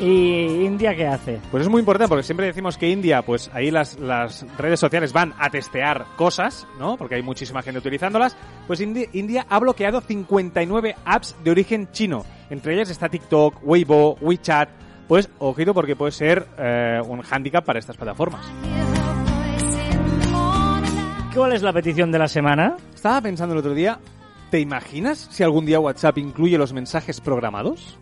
[0.00, 1.38] ¿Y India qué hace?
[1.52, 5.12] Pues es muy importante porque siempre decimos que India, pues ahí las, las redes sociales
[5.12, 6.96] van a testear cosas, ¿no?
[6.96, 8.36] Porque hay muchísima gente utilizándolas.
[8.66, 12.24] Pues Indi- India ha bloqueado 59 apps de origen chino.
[12.50, 14.68] Entre ellas está TikTok, Weibo, WeChat.
[15.12, 18.50] Pues ojito porque puede ser eh, un hándicap para estas plataformas.
[21.34, 22.78] ¿Cuál es la petición de la semana?
[22.94, 23.98] Estaba pensando el otro día,
[24.50, 27.98] ¿te imaginas si algún día WhatsApp incluye los mensajes programados?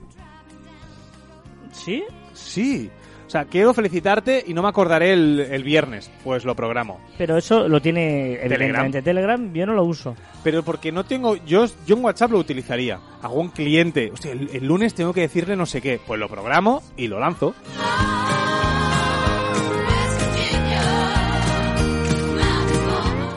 [1.72, 2.04] ¿Sí?
[2.32, 2.88] Sí.
[3.30, 6.10] O sea, quiero felicitarte y no me acordaré el, el viernes.
[6.24, 6.98] Pues lo programo.
[7.16, 9.52] Pero eso lo tiene evidentemente Telegram.
[9.52, 10.16] Yo no lo uso.
[10.42, 11.36] Pero porque no tengo...
[11.46, 12.98] Yo, yo en WhatsApp lo utilizaría.
[13.22, 14.11] Hago un cliente.
[14.12, 16.00] Hostia, el, el lunes tengo que decirle no sé qué.
[16.05, 17.55] Pues lo programo y lo lanzo.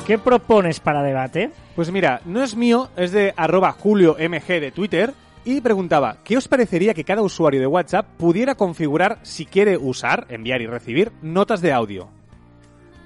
[0.08, 1.52] ¿Qué propones para debate?
[1.76, 5.14] Pues mira, no es mío, es de arroba juliomg de Twitter
[5.46, 10.26] y preguntaba, ¿qué os parecería que cada usuario de WhatsApp pudiera configurar si quiere usar,
[10.30, 12.08] enviar y recibir notas de audio?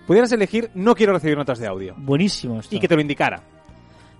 [0.06, 1.94] Pudieras elegir, no quiero recibir notas de audio.
[1.98, 2.76] Buenísimo esto.
[2.76, 3.42] Y que te lo indicara.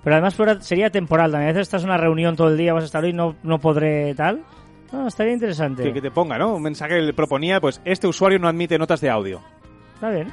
[0.04, 1.50] Pero además fuera- sería temporal también.
[1.50, 3.60] A veces estás en una reunión todo el día, vas a estar hoy, no, no
[3.60, 4.44] podré tal.
[4.92, 5.84] No, estaría interesante.
[5.84, 6.56] Que, que te ponga, ¿no?
[6.56, 9.42] Un mensaje que le proponía, pues, este usuario no admite notas de audio.
[9.96, 10.28] Está bien.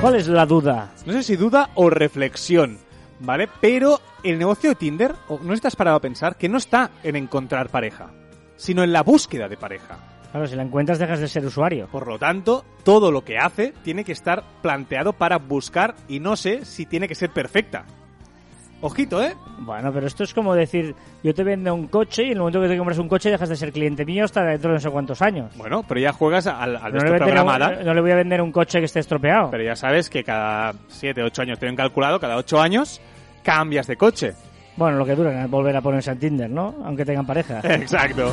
[0.00, 0.92] ¿Cuál es la duda?
[1.06, 2.78] No sé si duda o reflexión,
[3.20, 3.48] ¿vale?
[3.60, 7.68] Pero el negocio de Tinder, no estás parado a pensar que no está en encontrar
[7.68, 8.10] pareja,
[8.56, 9.98] sino en la búsqueda de pareja.
[10.30, 11.88] Claro, si la encuentras dejas de ser usuario.
[11.88, 16.36] Por lo tanto, todo lo que hace tiene que estar planteado para buscar y no
[16.36, 17.86] sé si tiene que ser perfecta.
[18.80, 19.34] Ojito, ¿eh?
[19.58, 22.60] Bueno, pero esto es como decir, yo te vendo un coche y en el momento
[22.62, 24.88] que te compras un coche dejas de ser cliente mío hasta dentro de no sé
[24.90, 25.52] cuántos años.
[25.56, 27.82] Bueno, pero ya juegas al, al No le, voy a programada.
[27.82, 29.50] no le voy a vender un coche que esté estropeado.
[29.50, 33.00] Pero ya sabes que cada 7, 8 años, tienen calculado, cada 8 años
[33.42, 34.34] cambias de coche.
[34.76, 36.76] Bueno, lo que dura es volver a ponerse en Tinder, ¿no?
[36.84, 37.58] Aunque tengan pareja.
[37.64, 38.32] Exacto.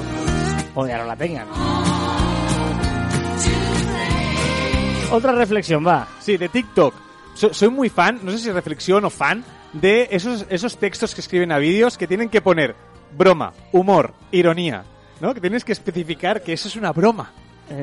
[0.75, 1.47] o ya no la tengan.
[5.11, 6.07] Otra reflexión, va.
[6.19, 6.93] Sí, de TikTok.
[7.33, 9.43] So- soy muy fan, no sé si reflexión o fan,
[9.81, 12.75] de esos, esos textos que escriben a vídeos que tienen que poner
[13.17, 14.83] broma, humor, ironía,
[15.21, 15.33] ¿no?
[15.33, 17.31] Que tienes que especificar que eso es una broma,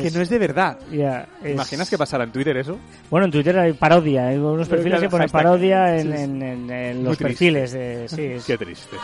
[0.00, 0.78] que no es de verdad.
[0.90, 2.78] ¿Te es- imaginas que pasará en Twitter eso?
[3.10, 6.42] Bueno, en Twitter hay parodia, hay unos Pero perfiles que ponen parodia en, Sí, en-
[6.42, 8.08] en- en Muy los perfiles de...
[8.08, 8.96] Sí, es- Qué triste.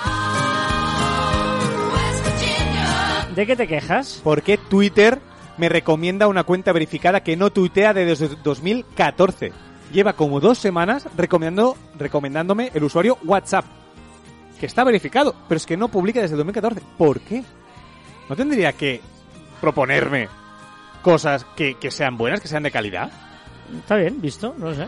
[3.34, 4.20] ¿De qué te quejas?
[4.24, 5.18] ¿Por qué Twitter
[5.58, 9.52] me recomienda una cuenta verificada que no tuitea desde 2014?
[9.92, 13.64] Lleva como dos semanas recomendando, recomendándome el usuario WhatsApp.
[14.60, 16.82] Que está verificado, pero es que no publica desde 2014.
[16.98, 17.42] ¿Por qué?
[18.28, 19.00] ¿No tendría que
[19.60, 20.28] proponerme
[21.02, 23.10] cosas que, que sean buenas, que sean de calidad?
[23.78, 24.86] Está bien, visto, no lo sé.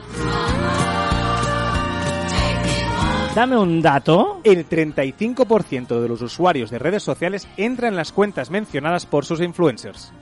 [3.34, 4.40] Dame un dato.
[4.42, 9.40] El 35% de los usuarios de redes sociales entra en las cuentas mencionadas por sus
[9.40, 10.12] influencers.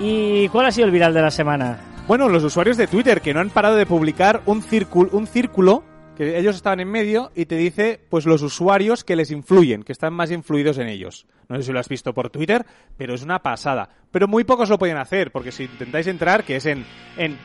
[0.00, 1.78] ¿Y cuál ha sido el viral de la semana?
[2.06, 5.84] Bueno, los usuarios de Twitter que no han parado de publicar un círculo, un círculo
[6.16, 9.92] que ellos estaban en medio y te dice pues los usuarios que les influyen, que
[9.92, 11.26] están más influidos en ellos.
[11.48, 13.88] No sé si lo has visto por Twitter, pero es una pasada.
[14.10, 16.84] Pero muy pocos lo pueden hacer, porque si intentáis entrar, que es en,
[17.16, 17.38] en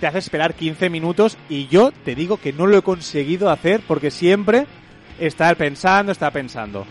[0.00, 3.80] te hace esperar 15 minutos y yo te digo que no lo he conseguido hacer
[3.86, 4.66] porque siempre
[5.18, 6.84] estar pensando, está pensando.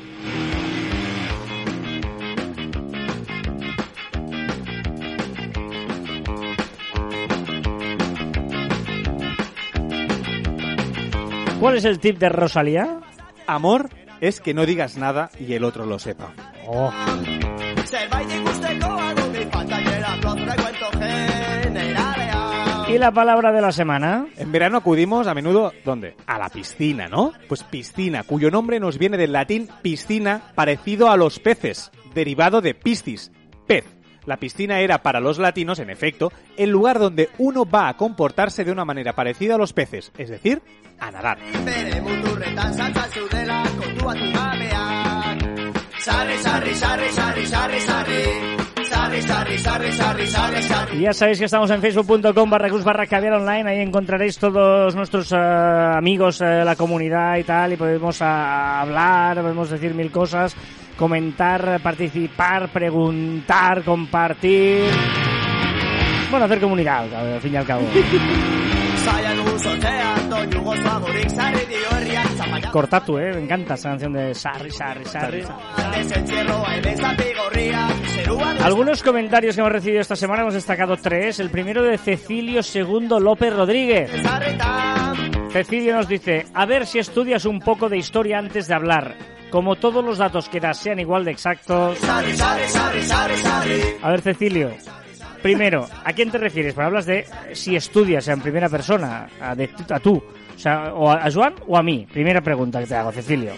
[11.64, 12.99] ¿Cuál es el tip de Rosalía?
[13.47, 13.88] Amor
[14.20, 16.34] es que no digas nada y el otro lo sepa.
[16.68, 16.91] Oh,
[22.89, 24.28] ¿Y la palabra de la semana?
[24.36, 26.18] En verano acudimos a menudo, ¿dónde?
[26.28, 27.32] A la piscina, ¿no?
[27.47, 32.74] Pues piscina, cuyo nombre nos viene del latín piscina, parecido a los peces, derivado de
[32.76, 33.32] piscis,
[33.68, 33.86] pez.
[34.26, 38.63] La piscina era para los latinos, en efecto, el lugar donde uno va a comportarse
[38.63, 40.61] de una manera parecida a los peces, es decir,
[40.99, 41.38] a nadar.
[50.93, 53.69] Y ya sabéis que estamos en facebook.com barra cruz barra caviar online.
[53.69, 57.74] Ahí encontraréis todos nuestros eh, amigos de la comunidad y tal.
[57.74, 60.55] Y podemos ah, hablar, podemos decir mil cosas,
[60.98, 64.89] comentar, participar, preguntar, compartir.
[66.30, 67.84] Bueno, hacer comunidad, al fin y al cabo.
[72.72, 75.44] Cortatu, eh, me encanta esa canción de Sarri, Sarri, Sarri.
[78.64, 81.39] Algunos comentarios que hemos recibido esta semana hemos destacado tres.
[81.39, 84.10] El primero de Cecilio Segundo López Rodríguez.
[85.52, 89.16] Cecilio nos dice, a ver si estudias un poco de historia antes de hablar.
[89.54, 91.99] Como todos los datos que das sean igual de exactos.
[94.01, 94.72] A ver, Cecilio,
[95.43, 96.74] primero, ¿a quién te refieres?
[96.74, 100.24] Pero hablas de si estudias en primera persona, a, de- a tú.
[100.56, 102.08] O sea, o a, Joan o a mí.
[102.12, 103.54] Primera pregunta que te hago, Cecilio.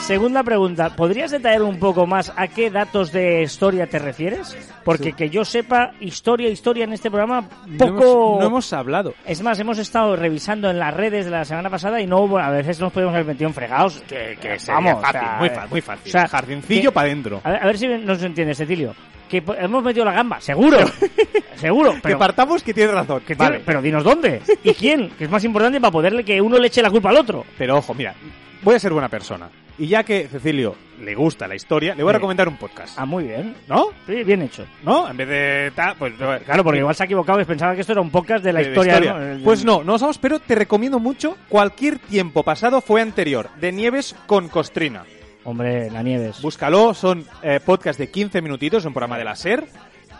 [0.00, 4.56] Segunda pregunta, ¿podrías detallar un poco más a qué datos de historia te refieres?
[4.84, 8.02] Porque que yo sepa, historia, historia en este programa, No poco...
[8.04, 9.14] hemos, no hemos hablado.
[9.24, 12.38] Es más, hemos estado revisando en las redes de la semana pasada y no hubo,
[12.38, 14.02] a veces nos podemos haber metido en fregados.
[14.06, 16.08] Que, que Sería vamos, fácil, o sea, muy, fa- muy fácil.
[16.08, 17.40] o sea, Jardincillo para adentro.
[17.42, 18.94] A ver, a ver si nos entiendes, Cecilio.
[19.28, 20.78] Que hemos metido la gamba, seguro.
[21.56, 21.94] seguro.
[21.94, 23.22] Que Pero, partamos que tienes razón.
[23.26, 23.50] que Vale.
[23.52, 24.42] tiene- pero dinos dónde.
[24.62, 25.10] ¿Y quién?
[25.10, 27.44] Que es más importante para poderle que uno le eche la culpa al otro.
[27.58, 28.14] Pero ojo, mira,
[28.62, 29.48] voy a ser buena persona.
[29.76, 32.96] Y ya que Cecilio le gusta la historia, le voy a recomendar un podcast.
[32.96, 33.56] Ah, muy bien.
[33.66, 33.88] ¿No?
[34.06, 34.64] Sí, bien hecho.
[34.84, 35.10] ¿No?
[35.10, 36.12] En vez de tal, pues...
[36.44, 38.60] Claro, porque igual se ha equivocado y pensaba que esto era un podcast de la
[38.60, 39.00] de historia.
[39.00, 39.20] ¿no?
[39.20, 41.36] El- Pues no, no lo sabemos, pero te recomiendo mucho.
[41.48, 43.48] Cualquier tiempo pasado fue anterior.
[43.60, 45.02] De Nieves con Costrina.
[45.44, 46.40] Hombre, la Nieves.
[46.40, 49.64] Búscalo, son eh, podcast de 15 minutitos, un programa de la SER.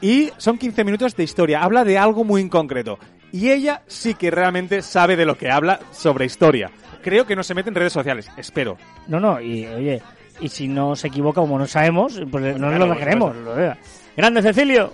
[0.01, 1.63] Y son 15 minutos de historia.
[1.63, 2.99] Habla de algo muy en concreto.
[3.33, 6.71] Y ella sí que realmente sabe de lo que habla sobre historia.
[7.03, 8.77] Creo que no se mete en redes sociales, espero.
[9.09, 10.03] No, no, y oye,
[10.41, 13.37] y si no se equivoca como no sabemos, pues no claro, lo por dejaremos.
[13.37, 13.79] lo vea.
[14.17, 14.93] Grande Cecilio.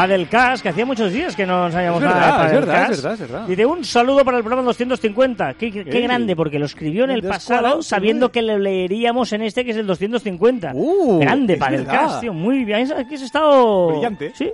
[0.00, 3.20] Padelcast, que hacía muchos días que no sabíamos nada de es verdad, es verdad, es
[3.20, 3.46] verdad.
[3.46, 5.54] Dice, un saludo para el programa 250.
[5.54, 9.64] Qué, qué- grande, porque lo escribió en el pasado sabiendo que lo leeríamos en este,
[9.64, 10.72] que es el 250.
[10.74, 12.20] Uh, grande Padelcast, verdad.
[12.20, 12.32] tío.
[12.32, 12.90] Muy bien.
[12.92, 13.88] Aquí has estado...
[13.88, 14.32] Brillante.
[14.34, 14.50] Sí.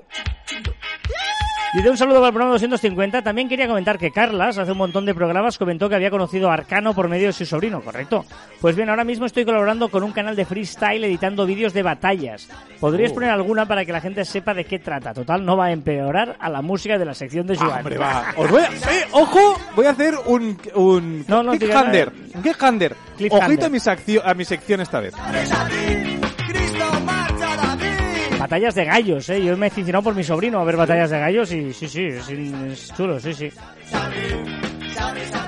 [1.75, 3.23] Dice un saludo para el programa 250.
[3.23, 6.55] También quería comentar que Carlas, hace un montón de programas, comentó que había conocido a
[6.55, 8.25] Arcano por medio de su sobrino, ¿correcto?
[8.61, 12.49] Pues bien, ahora mismo estoy colaborando con un canal de freestyle editando vídeos de batallas.
[12.81, 13.15] ¿Podrías Oh.
[13.15, 15.13] poner alguna para que la gente sepa de qué trata?
[15.13, 17.79] Total, no va a empeorar a la música de la sección de Joan.
[17.79, 18.33] Hombre, va.
[18.37, 22.11] Os voy a, eh, ojo, voy a hacer un, un No, cliffhanger.
[22.43, 22.97] Cliffhanger.
[23.31, 23.79] Ojito a mi,
[24.25, 25.15] a mi sección esta vez.
[28.39, 29.43] Batallas de gallos, ¿eh?
[29.43, 32.07] Yo me he aficionado por mi sobrino a ver batallas de gallos y sí, sí,
[32.07, 33.51] es, chulo, sí, sí.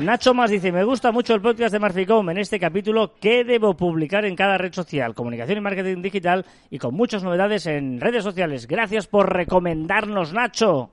[0.01, 2.31] Nacho más dice, me gusta mucho el podcast de Marficom.
[2.31, 5.15] En este capítulo, ¿qué debo publicar en cada red social?
[5.15, 8.67] Comunicación y marketing digital y con muchas novedades en redes sociales.
[8.67, 10.93] Gracias por recomendarnos, Nacho.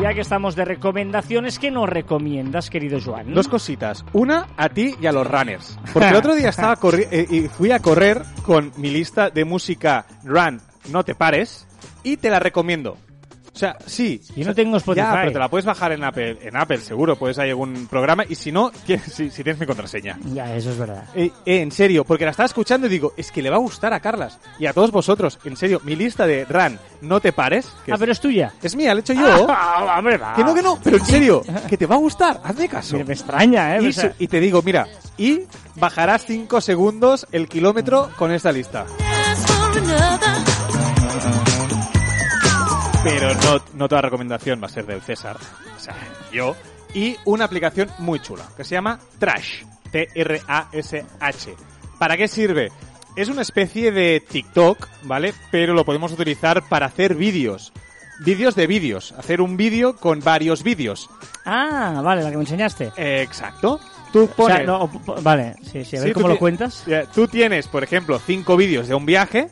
[0.00, 3.32] Ya que estamos de recomendaciones, ¿qué nos recomiendas, querido Joan?
[3.32, 4.04] Dos cositas.
[4.12, 5.78] Una, a ti y a los runners.
[5.92, 6.78] Porque el otro día estaba
[7.10, 11.66] eh, y fui a correr con mi lista de música Run, no te pares,
[12.02, 12.98] y te la recomiendo.
[13.56, 14.20] O sea, sí.
[14.36, 15.06] Yo no tengo Spotify.
[15.06, 18.22] Ya, pero te la puedes bajar en Apple, en Apple seguro, puedes hay algún programa,
[18.28, 20.18] y si no, tienes, si, si tienes mi contraseña.
[20.34, 21.04] Ya, eso es verdad.
[21.14, 23.60] Eh, eh, en serio, porque la estaba escuchando y digo, es que le va a
[23.60, 25.38] gustar a Carlas y a todos vosotros.
[25.46, 28.52] En serio, mi lista de Run, no te pares, que Ah, es, pero es tuya.
[28.62, 29.46] es mía, la he hecho yo.
[29.58, 30.34] Ah, hombre, va.
[30.34, 32.98] Que no, que no, pero en serio, que te va a gustar, hazme caso.
[32.98, 33.82] Me, me extraña, ¿eh?
[33.84, 34.86] Y, O sea, su- y te digo, mira,
[35.16, 35.40] y
[35.76, 38.84] bajarás 5 segundos el kilómetro con esta lista.
[43.08, 45.36] Pero no, no toda recomendación va a ser del César,
[45.76, 45.94] o sea,
[46.32, 46.56] yo.
[46.94, 51.54] Y una aplicación muy chula, que se llama Trash, T-R-A-S-H.
[51.98, 52.70] ¿Para qué sirve?
[53.16, 55.32] Es una especie de TikTok, ¿vale?
[55.50, 57.72] Pero lo podemos utilizar para hacer vídeos.
[58.20, 59.12] Vídeos de vídeos.
[59.12, 61.08] Hacer un vídeo con varios vídeos.
[61.44, 62.92] Ah, vale, la que me enseñaste.
[62.96, 63.80] Eh, exacto.
[64.12, 64.56] Tú O pones...
[64.58, 66.84] sea, no, po- vale, sí, sí, a ver Sí, cómo lo cuentas.
[67.14, 69.50] Tú tienes, por ejemplo, cinco vídeos de un viaje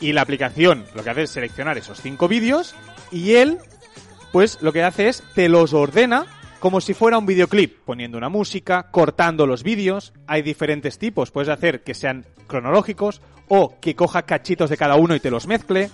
[0.00, 2.74] y la aplicación lo que hace es seleccionar esos cinco vídeos
[3.10, 3.58] y él,
[4.32, 6.26] pues lo que hace es te los ordena
[6.58, 10.12] como si fuera un videoclip, poniendo una música, cortando los vídeos.
[10.26, 15.14] Hay diferentes tipos, puedes hacer que sean cronológicos o que coja cachitos de cada uno
[15.14, 15.90] y te los mezcle.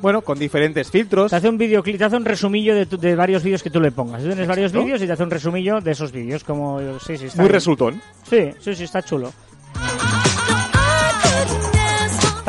[0.00, 1.30] Bueno, con diferentes filtros.
[1.30, 3.80] Te hace un videoclip, te hace un resumillo de, tu- de varios vídeos que tú
[3.80, 4.22] le pongas.
[4.22, 6.80] Tú tienes varios vídeos y te hace un resumillo de esos vídeos, como...
[7.00, 7.52] Sí, sí, está Muy bien.
[7.52, 8.00] resultón.
[8.30, 9.30] Sí, sí, sí, está chulo.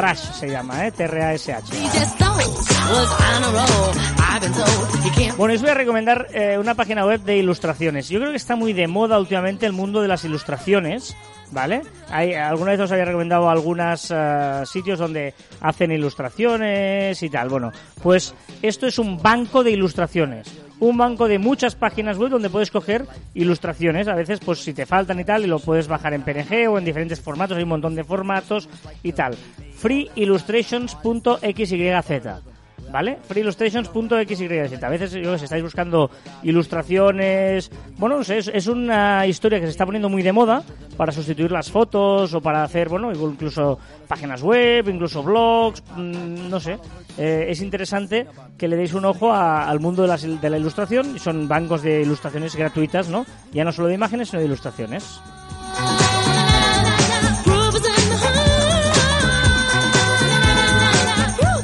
[0.06, 0.92] Trash se llama, ¿eh?
[0.92, 1.66] T-R-A-S-H.
[5.36, 8.08] Bueno, os voy a recomendar eh, una página web de ilustraciones.
[8.10, 11.18] Yo creo que está muy de moda últimamente el mundo de las ilustraciones,
[11.50, 11.82] ¿vale?
[12.12, 14.14] Hay, alguna vez os había recomendado algunos
[14.66, 17.50] sitios donde hacen ilustraciones y tal.
[17.50, 17.72] Bueno,
[18.04, 20.65] pues esto es un banco de ilustraciones.
[20.80, 24.08] Un banco de muchas páginas web donde puedes coger ilustraciones.
[24.08, 26.78] A veces, pues si te faltan y tal, y lo puedes bajar en PNG o
[26.78, 27.58] en diferentes formatos.
[27.58, 28.70] Hay un montón de formatos
[29.04, 29.36] y tal.
[29.78, 32.55] freeillustrations.xyz.
[32.96, 33.18] ¿Vale?
[33.28, 34.82] freeillustrations.xyz.
[34.82, 36.10] A veces, yo, estáis buscando
[36.44, 40.64] ilustraciones, bueno, no sé, es, una historia que se está poniendo muy de moda
[40.96, 43.78] para sustituir las fotos o para hacer, bueno, incluso
[44.08, 46.78] páginas web, incluso blogs, mm, no sé.
[47.18, 48.28] Eh, es interesante
[48.58, 51.20] que le deis un ojo a- al mundo de, las de la ilustración.
[51.20, 53.26] Son bancos de ilustraciones gratuitas, ¿no?
[53.52, 55.20] Ya no solo de imágenes, sino de ilustraciones.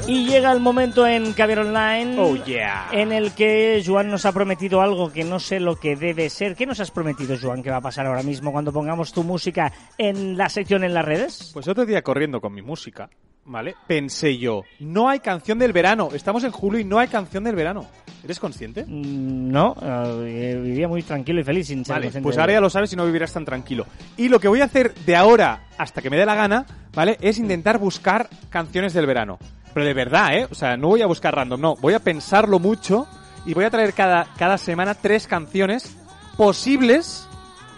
[0.08, 2.88] Y llega el momento en Caviar Online Oh, yeah.
[2.92, 6.56] en el que Joan nos ha prometido algo que no sé lo que debe ser.
[6.56, 9.72] ¿Qué nos has prometido, Joan, que va a pasar ahora mismo cuando pongamos tu música
[9.98, 11.52] en la sección en las redes?
[11.54, 13.10] Pues otro día corriendo con mi música,
[13.46, 13.76] ¿vale?
[13.88, 16.10] Pensé yo, no hay canción del verano.
[16.14, 17.86] Estamos en julio y no hay canción del verano.
[18.24, 18.84] ¿Eres consciente?
[18.86, 22.62] Mm, No, eh, vivía muy tranquilo y feliz sin ser Vale, consciente pues ahora ya
[22.62, 23.86] lo sabes y no vivirás tan tranquilo.
[24.18, 27.18] Y lo que voy a hacer de ahora hasta que me dé la gana, ¿vale?
[27.22, 29.40] Es intentar buscar canciones del verano.
[29.74, 30.48] Pero de verdad, ¿eh?
[30.50, 31.76] O sea, no voy a buscar random, no.
[31.76, 33.08] Voy a pensarlo mucho
[33.46, 35.98] y voy a traer cada, cada semana tres canciones
[36.38, 37.28] posibles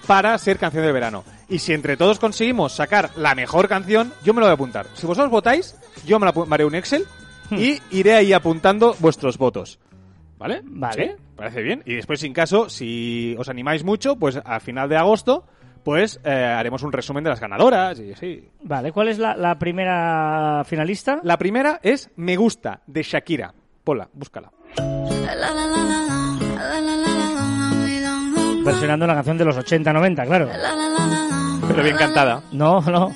[0.07, 1.23] para ser canción del verano.
[1.49, 4.87] Y si entre todos conseguimos sacar la mejor canción, yo me lo voy a apuntar.
[4.95, 5.75] Si vosotros votáis,
[6.05, 7.05] yo me la me haré un Excel
[7.51, 9.79] y iré ahí apuntando vuestros votos.
[10.37, 10.61] ¿Vale?
[10.63, 11.15] Vale.
[11.15, 11.23] ¿Sí?
[11.35, 11.83] Parece bien.
[11.85, 15.45] Y después, sin caso, si os animáis mucho, pues a final de agosto,
[15.83, 18.49] pues eh, haremos un resumen de las ganadoras y así.
[18.63, 21.19] Vale, ¿cuál es la, la primera finalista?
[21.23, 23.53] La primera es Me Gusta, de Shakira.
[23.83, 24.51] Pola, búscala.
[28.65, 30.49] Versionando una canción de los 80-90, claro.
[31.67, 32.43] Pero bien cantada.
[32.51, 33.11] No, no.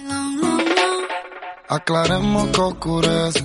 [1.69, 3.43] Aclaremos que oscurece.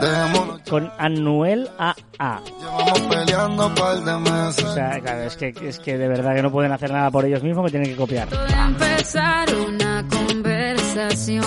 [0.00, 2.40] Dejémonos, Con Anuel AA.
[2.58, 4.64] llevamos peleando un par de meses.
[4.64, 7.24] O sea, claro, es que, es que de verdad que no pueden hacer nada por
[7.26, 8.28] ellos mismos, que tienen que copiar.
[8.66, 11.44] empezar una conversación.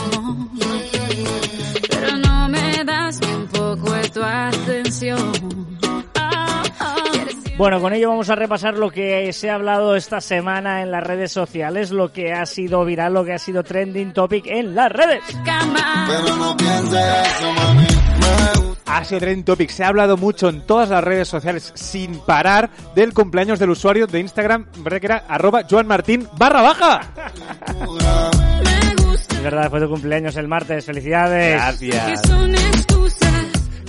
[1.90, 5.34] Pero no me das ni un poco de tu atención.
[7.62, 11.04] Bueno, con ello vamos a repasar lo que se ha hablado esta semana en las
[11.04, 14.92] redes sociales, lo que ha sido viral, lo que ha sido trending topic en las
[14.92, 15.22] redes.
[15.46, 16.08] Cama.
[16.10, 17.86] Pero no pienses eso, mami.
[17.86, 18.98] Me gusta.
[18.98, 19.70] Ha sido trending topic.
[19.70, 24.08] Se ha hablado mucho en todas las redes sociales sin parar del cumpleaños del usuario
[24.08, 25.26] de Instagram, ¿verdad que era?
[25.28, 27.02] Arroba Joan Martín barra baja.
[27.68, 31.54] Me gusta Es verdad, fue tu cumpleaños el martes, felicidades.
[31.54, 32.22] Gracias.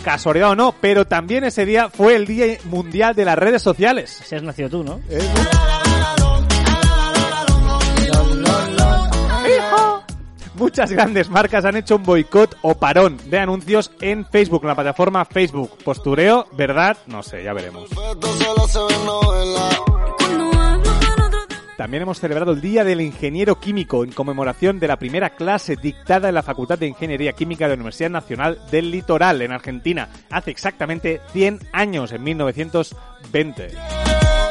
[0.03, 4.21] Casualidad o no, pero también ese día fue el Día Mundial de las Redes Sociales.
[4.25, 5.01] Si has nacido tú, ¿no?
[10.55, 14.75] Muchas grandes marcas han hecho un boicot o parón de anuncios en Facebook, en la
[14.75, 15.79] plataforma Facebook.
[15.83, 16.97] Postureo, ¿verdad?
[17.07, 17.89] No sé, ya veremos.
[21.83, 26.29] También hemos celebrado el Día del Ingeniero Químico en conmemoración de la primera clase dictada
[26.29, 30.53] en la Facultad de Ingeniería Química de la Universidad Nacional del Litoral, en Argentina, hace
[30.53, 33.73] exactamente 100 años, en 1920.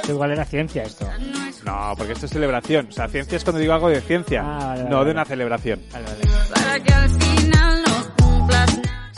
[0.09, 1.07] Igual era ciencia esto.
[1.63, 2.87] No, porque esto es celebración.
[2.89, 5.11] O sea, ciencia es cuando digo algo de ciencia, Ah, vale, vale, no de vale.
[5.11, 5.79] una celebración.
[5.89, 7.80] Para que al final.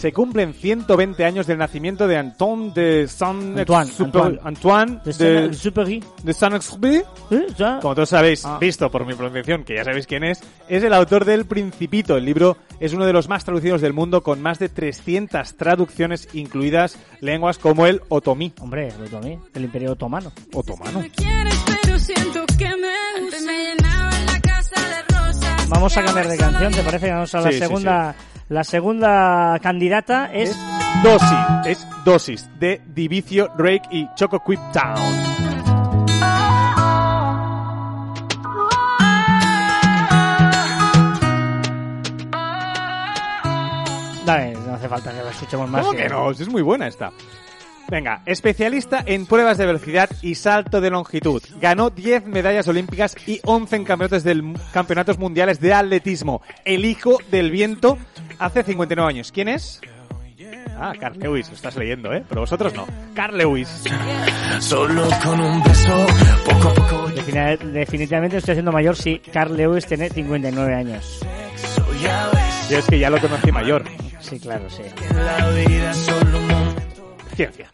[0.04, 4.38] Se cumplen 120 años del nacimiento de Antoine de Saint-Exupéry.
[4.38, 7.04] Antoine, Antoine De de, de Saint-Exupéry.
[7.32, 7.46] ¿Eh?
[7.82, 8.58] Como todos sabéis, Ah.
[8.60, 12.18] visto por mi pronunciación, que ya sabéis quién es, es el autor del Principito.
[12.18, 16.28] El libro es uno de los más traducidos del mundo, con más de 300 traducciones,
[16.34, 18.52] incluidas lenguas como el otomí.
[18.60, 19.40] Hombre, lo tomé.
[19.54, 20.34] El Imperio Otomano.
[20.54, 21.02] Otomano.
[25.70, 27.10] Vamos a cambiar de canción, ¿te parece?
[27.10, 28.16] Vamos a la Sí, sí, segunda.
[28.50, 30.50] La segunda candidata es.
[30.50, 30.58] Es
[31.04, 35.34] Dosis, es Dosis, de Divicio, Drake y Choco Quip Town.
[44.26, 45.86] Dale, no hace falta que la escuchemos más.
[45.86, 46.32] ¿Cómo que no?
[46.32, 47.12] Es muy buena esta.
[47.94, 51.44] Venga, especialista en pruebas de velocidad y salto de longitud.
[51.62, 56.42] Ganó 10 medallas olímpicas y 11 en campeonatos, del, campeonatos mundiales de atletismo.
[56.66, 58.00] El hijo del viento
[58.40, 59.32] hace 59 años.
[59.32, 59.80] ¿Quién es?
[60.76, 62.24] Ah, Carl Lewis, lo estás leyendo, ¿eh?
[62.28, 62.88] Pero vosotros no.
[63.14, 63.84] Carl Lewis.
[64.60, 66.08] Solo con un beso,
[66.50, 71.20] poco a poco Defini- definitivamente estoy haciendo mayor si Carl Lewis tiene 59 años.
[72.72, 73.84] Yo es que ya lo conocí mayor.
[74.20, 74.82] Sí, claro, sí.
[75.12, 77.18] En la vida solo un momento.
[77.36, 77.73] Ciencia.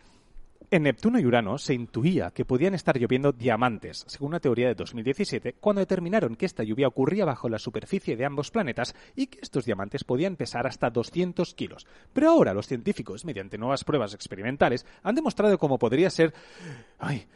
[0.72, 4.76] En Neptuno y Urano se intuía que podían estar lloviendo diamantes, según una teoría de
[4.76, 9.40] 2017, cuando determinaron que esta lluvia ocurría bajo la superficie de ambos planetas y que
[9.42, 11.88] estos diamantes podían pesar hasta 200 kilos.
[12.14, 16.36] Pero ahora los científicos, mediante nuevas pruebas experimentales, han demostrado cómo podría ser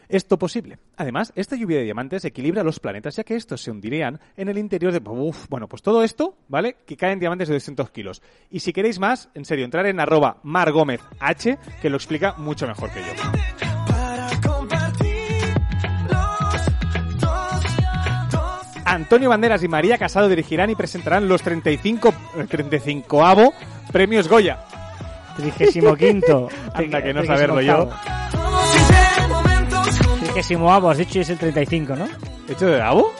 [0.07, 0.77] esto posible.
[0.97, 4.59] Además, esta lluvia de diamantes equilibra los planetas, ya que estos se hundirían en el
[4.59, 5.01] interior de...
[5.09, 6.75] Uf, bueno, pues todo esto, ¿vale?
[6.85, 8.21] Que caen diamantes de 200 kilos.
[8.51, 12.67] Y si queréis más, en serio, entrar en arroba margómez h, que lo explica mucho
[12.67, 13.22] mejor que yo.
[18.85, 23.53] Antonio Banderas y María Casado dirigirán y presentarán los 35, eh, 35avo
[23.91, 24.59] premios Goya.
[25.37, 26.49] Trigésimo quinto.
[26.73, 27.89] Anda, que no saberlo yo.
[28.29, 30.19] Sincero, momentos juntos.
[30.19, 32.07] Trigésimo avo, has dicho y es el 35, ¿no?
[32.49, 33.13] ¿Hecho de Gabo?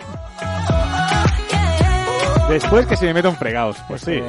[2.50, 3.78] Después que se me metan fregados.
[3.88, 4.22] Pues sí.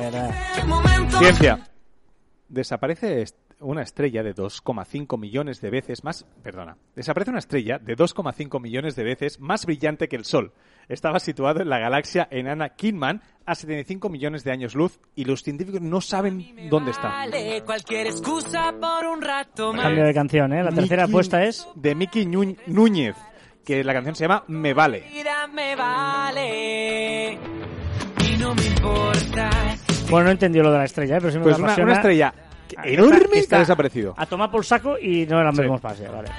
[1.19, 1.59] Ciencia.
[2.49, 6.27] Desaparece est- una estrella de 2,5 millones de veces más.
[6.43, 6.77] Perdona.
[6.95, 10.53] Desaparece una estrella de 2,5 millones de veces más brillante que el Sol.
[10.89, 15.43] Estaba situado en la galaxia enana Kidman a 75 millones de años luz y los
[15.43, 17.09] científicos no saben dónde está.
[17.09, 19.83] Vale cualquier excusa por un rato más.
[19.85, 20.63] Cambio de canción, ¿eh?
[20.63, 21.67] La tercera apuesta es...
[21.75, 23.17] De Miki Ñu- Núñez,
[23.65, 25.05] que la canción se llama Me Vale.
[25.11, 29.51] vida me vale y no me importa.
[30.11, 31.19] Bueno, no entendió lo de la estrella, ¿eh?
[31.21, 31.91] pero sí me Pues una, apasiona.
[31.93, 32.35] una estrella
[32.83, 34.15] enorme ha desaparecido.
[34.17, 36.31] A tomar por saco y no la vemos pase, vale.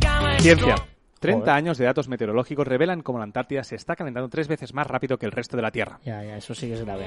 [0.00, 0.76] Cama es Ciencia.
[1.24, 1.54] 30 Joder.
[1.54, 5.16] años de datos meteorológicos revelan cómo la Antártida se está calentando tres veces más rápido
[5.16, 5.98] que el resto de la Tierra.
[6.04, 7.06] Ya, ya, eso sí que es grave.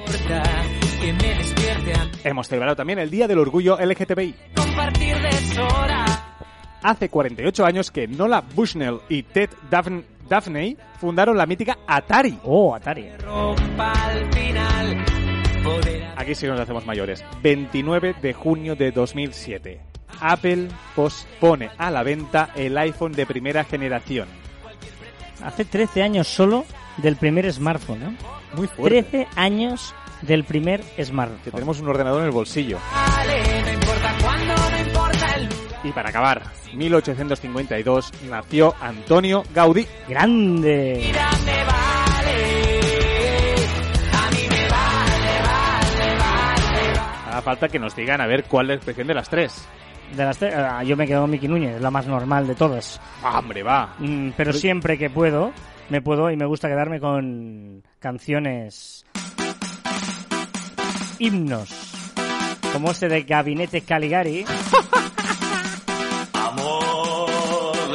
[2.23, 4.33] Hemos celebrado también el Día del Orgullo LGTBI.
[6.81, 12.39] Hace 48 años que Nola Bushnell y Ted Daphne, Daphne fundaron la mítica Atari.
[12.43, 13.09] Oh, Atari.
[16.15, 17.23] Aquí sí nos hacemos mayores.
[17.41, 19.79] 29 de junio de 2007.
[20.19, 24.27] Apple pospone a la venta el iPhone de primera generación.
[25.43, 26.65] Hace 13 años solo
[26.97, 28.13] del primer smartphone, ¿no?
[28.55, 29.03] Muy fuerte.
[29.03, 31.41] 13 años del primer smartphone.
[31.43, 32.79] Que tenemos un ordenador en el bolsillo.
[32.91, 35.49] vale, no importa cuándo, no importa el
[35.83, 36.43] Y para acabar,
[36.73, 39.87] 1852 nació Antonio Gaudí.
[40.07, 41.11] ¡Grande!
[47.41, 49.67] Falta que nos digan a ver cuál es la expresión de las tres.
[50.15, 52.99] De las tre- ah, yo me quedo con Miki Núñez, la más normal de todas.
[53.23, 53.93] Ah, hombre, va.
[53.99, 55.51] Mm, pero siempre que puedo,
[55.89, 59.05] me puedo y me gusta quedarme con canciones
[61.19, 61.69] himnos.
[62.73, 64.45] Como este de Gabinete Caligari.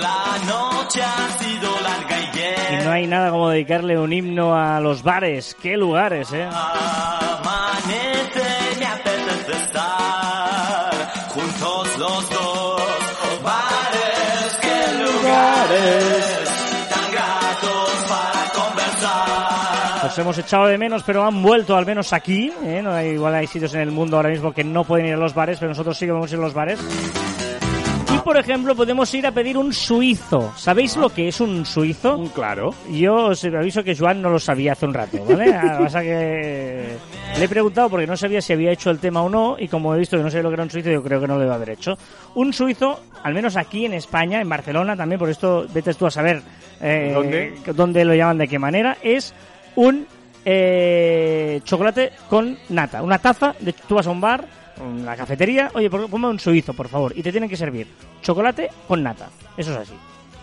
[0.00, 5.02] La noche ha sido larga y no hay nada como dedicarle un himno a los
[5.02, 5.56] bares.
[5.60, 6.44] ¡Qué lugares, eh!
[6.44, 7.31] Amanece,
[15.42, 16.24] lugares
[16.88, 20.04] tan gratos para conversar.
[20.04, 22.52] Los hemos echado de menos, pero han vuelto al menos aquí.
[22.64, 22.80] ¿eh?
[22.82, 25.18] No hay, igual hay sitios en el mundo ahora mismo que no pueden ir a
[25.18, 26.78] los bares, pero nosotros sí que podemos ir a los bares.
[28.24, 30.52] Por ejemplo, podemos ir a pedir un suizo.
[30.56, 32.16] ¿Sabéis lo que es un suizo?
[32.16, 32.74] Un claro.
[32.90, 35.52] Yo os aviso que Joan no lo sabía hace un rato, ¿vale?
[35.78, 36.96] Pasa que
[37.38, 39.94] le he preguntado porque no sabía si había hecho el tema o no y como
[39.94, 41.40] he visto que no sabía lo que era un suizo, yo creo que no lo
[41.40, 41.96] debe haber hecho.
[42.34, 46.10] Un suizo, al menos aquí en España, en Barcelona también, por esto vete tú a
[46.10, 46.42] saber
[46.80, 47.54] eh, ¿Dónde?
[47.74, 49.34] dónde lo llaman, de qué manera, es
[49.76, 50.06] un
[50.44, 53.02] eh, chocolate con nata.
[53.02, 54.46] Una taza, de, tú vas a un bar,
[54.80, 57.86] una cafetería, oye, ponme un suizo, por favor, y te tienen que servir
[58.22, 59.28] chocolate con nata.
[59.56, 59.94] Eso es así.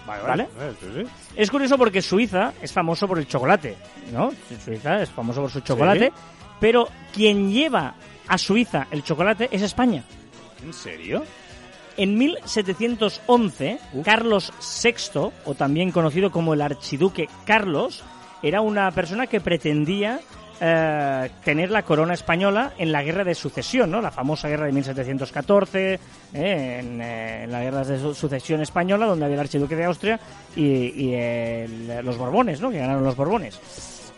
[0.08, 0.44] ¿Vale?
[0.60, 1.04] Eh, sí, sí.
[1.36, 3.76] Es curioso porque Suiza es famoso por el chocolate,
[4.12, 4.32] ¿no?
[4.64, 6.14] Suiza es famoso por su chocolate, Sí.
[6.60, 7.94] pero quien lleva
[8.28, 10.04] a Suiza el chocolate es España.
[10.64, 11.24] ¿En serio?
[11.96, 14.52] En 1711, Carlos
[14.84, 18.04] VI, o también conocido como el archiduque Carlos,
[18.42, 20.22] era una persona que pretendía
[20.62, 24.02] eh, tener la corona española en la guerra de sucesión, ¿no?
[24.02, 26.00] La famosa guerra de 1714, eh,
[26.34, 30.20] en, eh, en la guerra de su- sucesión española, donde había el archiduque de Austria
[30.56, 31.68] y, y
[32.04, 32.70] los Borbones, ¿no?
[32.70, 33.60] Que ganaron los Borbones.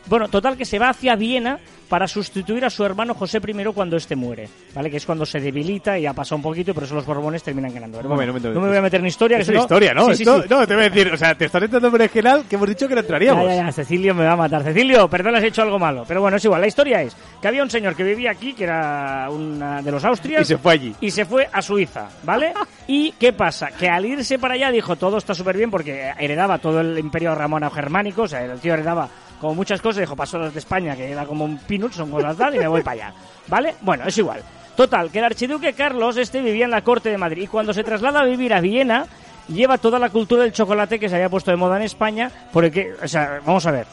[0.08, 3.98] Bueno, total que se va hacia Viena para sustituir a su hermano José I cuando
[3.98, 4.90] este muere, ¿vale?
[4.90, 7.44] Que es cuando se debilita y ha pasado un poquito y por eso los Borbones
[7.44, 8.02] terminan ganando.
[8.02, 9.36] Bueno, momento, no me voy a meter en historia.
[9.38, 10.06] que Es una no- historia, ¿no?
[10.08, 10.48] Sí, sí, Esto- sí.
[10.50, 12.70] No, te voy a decir, o sea, te estás entrando por el general que hemos
[12.70, 13.46] dicho que no entraríamos.
[13.46, 14.64] Ya, ya, ya, Cecilio me va a matar.
[14.64, 16.06] Cecilio, perdón, has hecho algo malo.
[16.08, 16.62] Pero bueno, es igual.
[16.62, 20.04] La historia es que había un señor que vivía aquí, que era una de los
[20.06, 20.44] Austrias.
[20.44, 20.96] Y se fue allí.
[21.02, 22.54] Y se fue a Suiza, ¿vale?
[22.88, 23.68] ¿Y qué pasa?
[23.72, 27.36] Que al irse para allá dijo, todo está súper bien porque heredaba todo el imperio
[27.36, 29.10] romano germánico, o sea, el tío heredaba
[29.42, 32.38] como muchas cosas, dijo, pasó los de España, que era como un peanut, son cosas
[32.38, 33.14] tal, y me voy para allá,
[33.48, 33.74] ¿vale?
[33.82, 34.44] Bueno, es igual.
[34.76, 37.84] Total, que el archiduque Carlos este vivía en la corte de Madrid y cuando se
[37.84, 39.08] traslada a vivir a Viena,
[39.48, 42.94] lleva toda la cultura del chocolate que se había puesto de moda en España, porque,
[43.02, 43.88] o sea, vamos a ver,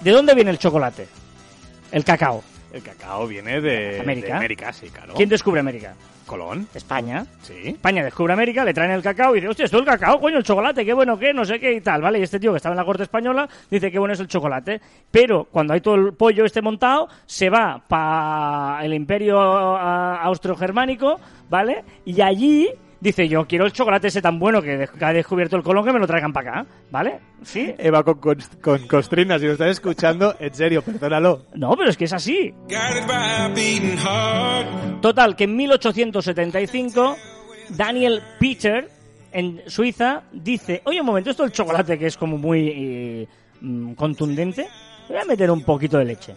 [0.00, 1.06] ¿de dónde viene el chocolate?
[1.92, 2.42] El cacao.
[2.72, 4.26] El cacao viene de América.
[4.28, 5.12] de América, sí, claro.
[5.14, 5.94] ¿Quién descubre América?
[6.24, 6.66] Colón.
[6.74, 7.24] España.
[7.42, 7.68] Sí.
[7.68, 10.38] España descubre América, le traen el cacao y dice, hostia, esto es el cacao, coño,
[10.38, 12.18] el chocolate, qué bueno que, no sé qué y tal, ¿vale?
[12.18, 14.80] Y este tío que estaba en la corte española dice qué bueno es el chocolate.
[15.10, 21.84] Pero cuando hay todo el pollo este montado, se va para el imperio austro-germánico, ¿vale?
[22.04, 22.68] Y allí
[23.04, 25.98] dice, yo quiero el chocolate ese tan bueno que, ha descubierto el Colón, que me
[25.98, 27.20] lo traigan para acá, ¿vale?
[27.42, 27.74] ¿Sí?
[27.76, 31.46] Eva con, con, con Costrina, si lo estás escuchando, en serio, perdónalo.
[31.54, 32.54] No, pero es que es así.
[35.02, 37.16] Total, que en 1875
[37.76, 38.88] Daniel Peter
[39.32, 43.28] en Suiza dice, oye un momento, esto del chocolate que es como muy eh,
[43.60, 44.66] mm, contundente,
[45.08, 46.34] voy a meter un poquito de leche.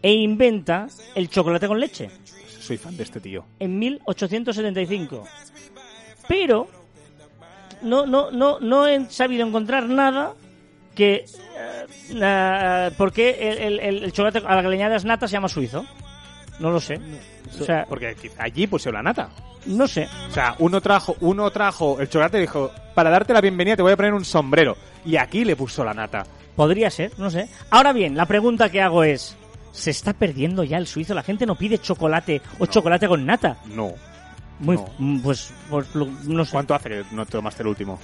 [0.00, 2.08] E inventa el chocolate con leche
[2.60, 3.44] Soy fan de este tío.
[3.58, 5.24] en 1875.
[6.28, 6.68] Pero
[7.82, 10.34] no, no, no, no he sabido encontrar nada
[10.94, 11.24] que...
[11.56, 15.32] eh, eh, ¿Por qué el, el- el chocolate a la que le añades nata se
[15.32, 15.84] llama suizo?
[16.58, 17.00] No lo sé.
[17.58, 19.30] O sea, Porque allí pusieron la nata.
[19.66, 20.08] no sé.
[20.28, 23.82] O sea, uno trajo, uno trajo el chocolate y dijo, para darte la bienvenida te
[23.82, 24.76] voy a poner un sombrero.
[25.04, 26.26] Y aquí le puso la nata.
[26.54, 27.48] Podría ser, no sé.
[27.70, 29.36] Ahora bien, la pregunta que hago es...
[29.72, 31.14] ¿Se está perdiendo ya el suizo?
[31.14, 33.58] La gente no pide chocolate o chocolate con nata.
[33.66, 33.92] No.
[34.60, 34.86] Muy, No.
[34.98, 36.52] mm, pues, pues no sé.
[36.52, 37.98] ¿Cuánto hace que no tomaste el último?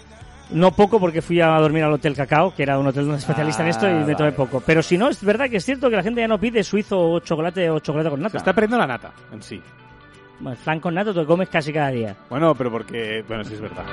[0.50, 3.68] No poco porque fui a dormir al Hotel Cacao, que era un hotel especialista en
[3.68, 4.32] esto, y Ah, me tomé vale.
[4.32, 4.62] poco.
[4.64, 6.98] Pero si no, es verdad que es cierto que la gente ya no pide suizo
[7.00, 8.38] o chocolate o chocolate con Se nata.
[8.38, 9.60] está perdiendo la nata en sí.
[10.38, 12.14] Bueno, el flan con nata te comes casi cada día.
[12.30, 13.24] Bueno, pero porque...
[13.26, 13.84] Bueno, sí es verdad.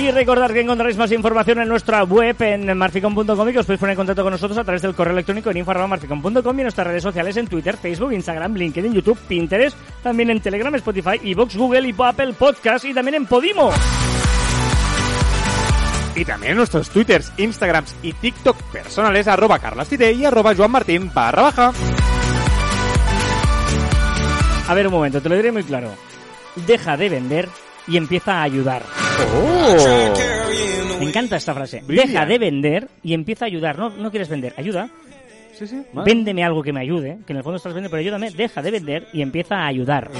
[0.00, 3.80] Y recordad que encontraréis más información en nuestra web en marficom.com y que os podéis
[3.80, 6.86] poner en contacto con nosotros a través del correo electrónico en info.marficom.com y en nuestras
[6.86, 11.86] redes sociales en Twitter, Facebook, Instagram, LinkedIn, YouTube, Pinterest, también en Telegram, Spotify, Evox, Google
[11.86, 13.70] y Apple Podcast y también en Podimo.
[16.16, 21.42] Y también en nuestros twitters, instagrams y tiktok personales arroba carlastide y arroba joanmartin barra
[21.42, 21.72] baja.
[24.66, 25.90] A ver un momento, te lo diré muy claro.
[26.66, 27.50] Deja de vender
[27.90, 28.82] y empieza a ayudar.
[29.34, 30.14] ¡Oh!
[31.00, 31.82] Me encanta esta frase.
[31.86, 33.78] Deja de vender y empieza a ayudar.
[33.78, 34.88] No, no quieres vender, ayuda.
[35.52, 35.82] Sí, sí.
[35.92, 38.30] Véndeme algo que me ayude, que en el fondo estás vendiendo, pero ayúdame.
[38.30, 40.10] Deja de vender y empieza a ayudar.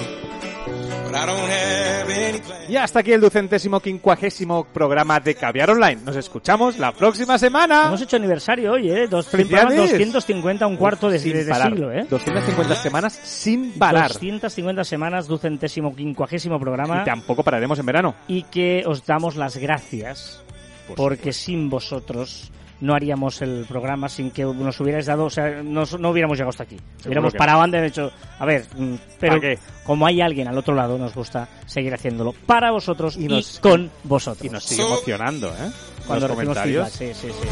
[2.68, 6.00] Y hasta aquí el ducentésimo quincuagésimo programa de Caviar Online.
[6.04, 7.86] Nos escuchamos la próxima semana.
[7.86, 9.06] Hemos hecho aniversario hoy, ¿eh?
[9.08, 9.66] Dos, ¡Felicidades!
[9.66, 11.68] programas 250, un cuarto de, Sin de- de parar.
[11.72, 12.06] siglo, ¿eh?
[12.08, 14.08] 250 semanas sin parar.
[14.12, 17.00] 250 semanas, ducentésimo, quincuagésimo programa.
[17.02, 18.14] Y tampoco pararemos en verano.
[18.28, 20.42] y que os damos las gracias
[20.86, 22.50] Por porque sin vosotros
[22.80, 26.50] no haríamos el programa sin que nos hubierais dado, o sea, nos- no hubiéramos llegado
[26.50, 26.76] hasta aquí.
[27.04, 29.40] Hubiéramos que parado antes, de hecho, a ver, mm, pero
[29.84, 33.60] como hay alguien al otro lado, nos gusta seguir haciéndolo para vosotros y, Y nos-
[33.60, 34.44] con vosotros.
[34.44, 35.70] Y nos sigue emocionando, ¿eh?
[36.06, 36.90] Cuando Los comentarios.
[36.90, 37.48] feedback, sí, sí, sí.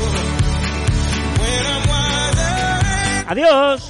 [3.26, 3.88] Adiós.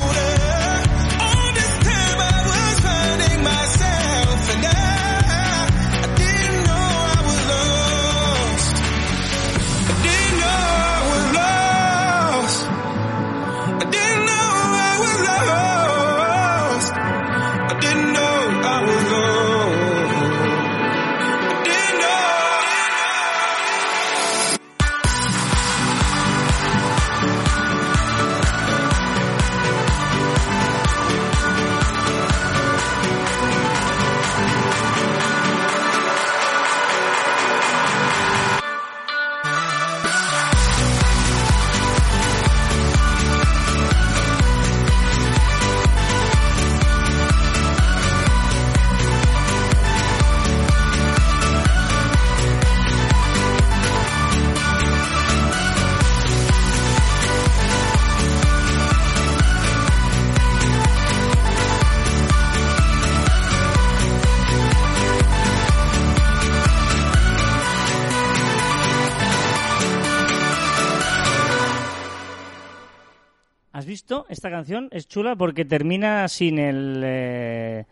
[74.29, 77.03] Esta canción es chula porque termina sin el...
[77.05, 77.85] eh,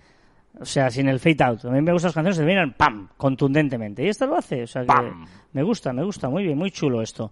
[0.59, 1.65] o sea, sin el fade out.
[1.67, 3.09] A mí me gustan las canciones que terminan ¡pam!
[3.17, 4.05] contundentemente.
[4.05, 4.63] Y esta lo hace.
[4.63, 5.27] O sea, que ¡Pam!
[5.53, 6.29] me gusta, me gusta.
[6.29, 7.31] Muy bien, muy chulo esto.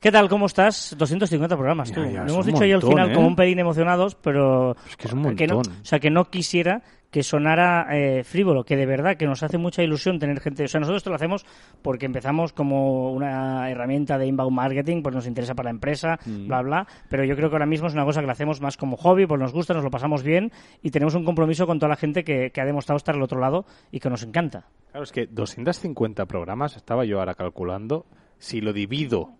[0.00, 0.28] ¿Qué tal?
[0.28, 0.94] ¿Cómo estás?
[0.96, 2.04] 250 programas, tú.
[2.04, 3.14] Ya, ya, Lo hemos dicho ahí al montón, final ¿eh?
[3.14, 4.76] como un pelín emocionados, pero...
[4.88, 5.72] Es que es un que no- montón.
[5.82, 9.58] o sea, que no quisiera que sonara eh, frívolo, que de verdad que nos hace
[9.58, 10.62] mucha ilusión tener gente.
[10.64, 11.44] O sea, nosotros esto lo hacemos
[11.82, 16.46] porque empezamos como una herramienta de inbound marketing, pues nos interesa para la empresa, Mm.
[16.46, 16.86] bla, bla.
[17.08, 19.26] Pero yo creo que ahora mismo es una cosa que lo hacemos más como hobby,
[19.26, 22.22] pues nos gusta, nos lo pasamos bien y tenemos un compromiso con toda la gente
[22.22, 24.66] que, que ha demostrado estar al otro lado y que nos encanta.
[24.92, 28.04] Claro, es que 250 programas, estaba yo ahora calculando,
[28.38, 29.30] si lo divido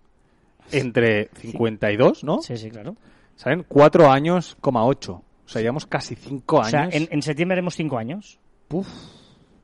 [0.72, 2.40] entre 52, ¿no?
[2.42, 2.96] Sí, sí, claro.
[3.36, 3.64] ¿Saben?
[3.68, 5.12] 4 años, coma 8.
[5.12, 6.70] O sea, llevamos casi 5 O años.
[6.70, 8.38] sea, en, en septiembre haremos cinco años.
[8.70, 8.86] Uf.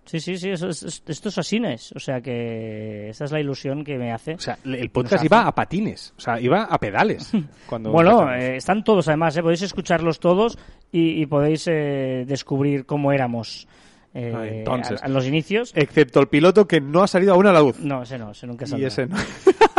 [0.07, 1.93] Sí, sí, sí, eso es- es- esto es asines.
[1.93, 4.35] O sea que esa es la ilusión que me hace.
[4.35, 7.31] O sea, el podcast iba a patines, o sea, iba a pedales.
[7.69, 9.43] Cuando Bueno, eh, están todos además, ¿eh?
[9.43, 10.59] podéis escucharlos todos
[10.93, 13.67] y, y podéis eh, descubrir cómo éramos
[14.13, 15.03] eh, Ah, entonces.
[15.03, 15.73] a, a los inicios.
[15.75, 17.79] Excepto el piloto que no ha salido aún a la luz.
[17.81, 18.89] No, ese no, ese nunca y saldrá.
[18.89, 19.17] ese no.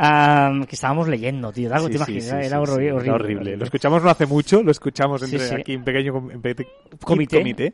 [0.00, 1.68] Ah, que estábamos leyendo, tío.
[1.70, 2.22] ¿Te Sí, imaginas?
[2.24, 3.56] sí, era sí, era horrible, horrible, horrible.
[3.56, 6.54] Lo escuchamos no hace mucho, lo escuchamos entre aquí en pequeño com- en pe-
[7.04, 7.38] Comité.
[7.38, 7.72] comité.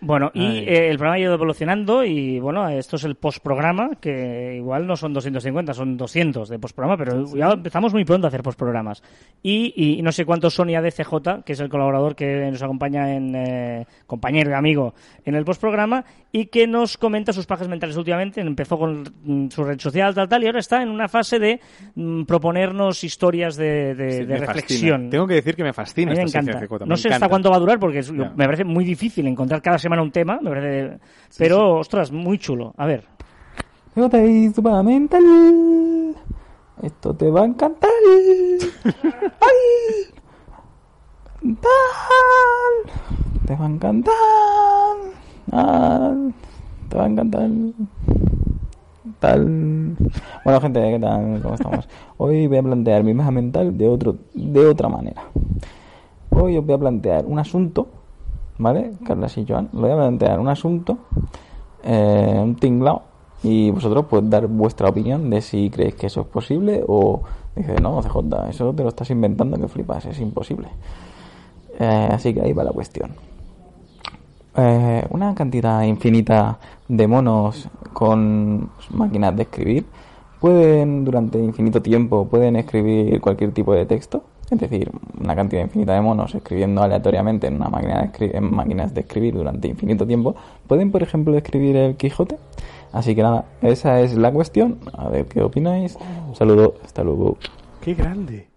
[0.00, 4.54] Bueno, y eh, el programa ha ido evolucionando y bueno, esto es el postprograma, que
[4.56, 8.42] igual no son 250, son 200 de postprograma, pero ya empezamos muy pronto a hacer
[8.44, 9.02] postprogramas.
[9.42, 13.12] Y, y no sé cuánto Sonia de CJ, que es el colaborador que nos acompaña
[13.12, 14.94] en eh, compañero y amigo
[15.24, 18.40] en el postprograma, y que nos comenta sus pajas mentales últimamente.
[18.40, 21.60] Empezó con mm, su red social, tal, tal, y ahora está en una fase de
[21.96, 24.46] mm, proponernos historias de, de- Sí, de me fascina.
[24.52, 25.10] reflexión.
[25.10, 26.58] Tengo que decir que me A fascina mí me esta encanta.
[26.60, 28.32] sección CJ, me No sé hasta cuánto va a durar porque es- Ya.
[28.36, 30.98] me parece muy difícil encontrar cada semana un tema, me parece,
[31.38, 32.74] pero ostras, muy chulo.
[32.76, 33.04] A ver.
[36.82, 37.90] Esto te va a encantar.
[43.46, 44.14] Te va a encantar.
[45.50, 46.14] Ah,
[46.88, 47.50] te va a encantar.
[49.18, 49.96] Tal.
[50.44, 51.40] Bueno, gente, ¿qué tal?
[51.42, 51.88] ¿Cómo estamos?
[52.18, 55.22] Hoy voy a plantear mi maja mental de, otro, de otra manera.
[56.30, 57.88] Hoy os voy a plantear un asunto,
[58.58, 58.92] ¿vale?
[59.04, 60.98] Carlas y Joan, lo voy a plantear un asunto,
[61.82, 63.02] eh, un tinglao,
[63.42, 67.22] y vosotros pues dar vuestra opinión de si creéis que eso es posible o
[67.54, 70.68] dice no, CJ, eso te lo estás inventando que flipas, es imposible.
[71.78, 73.12] Eh, así que ahí va la cuestión.
[74.56, 79.86] Eh, una cantidad infinita de monos con máquinas de escribir
[80.40, 84.90] pueden durante infinito tiempo pueden escribir cualquier tipo de texto es decir
[85.20, 89.34] una cantidad infinita de monos escribiendo aleatoriamente en una máquina de en máquinas de escribir
[89.34, 90.34] durante infinito tiempo
[90.66, 92.38] pueden por ejemplo escribir el Quijote
[92.92, 95.96] así que nada esa es la cuestión a ver qué opináis
[96.28, 97.36] un saludo hasta luego
[97.80, 98.48] ¡Qué grande!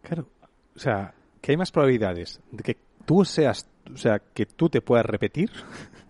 [0.00, 0.26] Claro,
[0.74, 4.80] o sea, que hay más probabilidades de que tú seas, o sea, que tú te
[4.80, 5.50] puedas repetir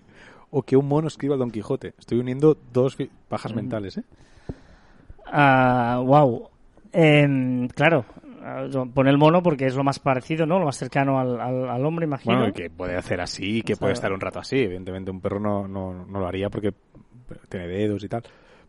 [0.51, 1.95] o que un mono escriba el Don Quijote.
[1.99, 2.97] Estoy uniendo dos
[3.29, 4.05] pajas mentales, ¿eh?
[5.27, 6.49] ah, wow.
[6.93, 8.22] Em, claro, ah,
[8.95, 10.59] pone el mono porque es lo más parecido, ¿no?
[10.59, 12.37] Lo más cercano al, al- al hombre, imagino.
[12.39, 14.59] Bueno, que puede hacer así, que puede estar un rato así.
[14.59, 16.73] Evidentemente, un perro no, no, no lo haría porque
[17.49, 18.23] tiene dedos y tal.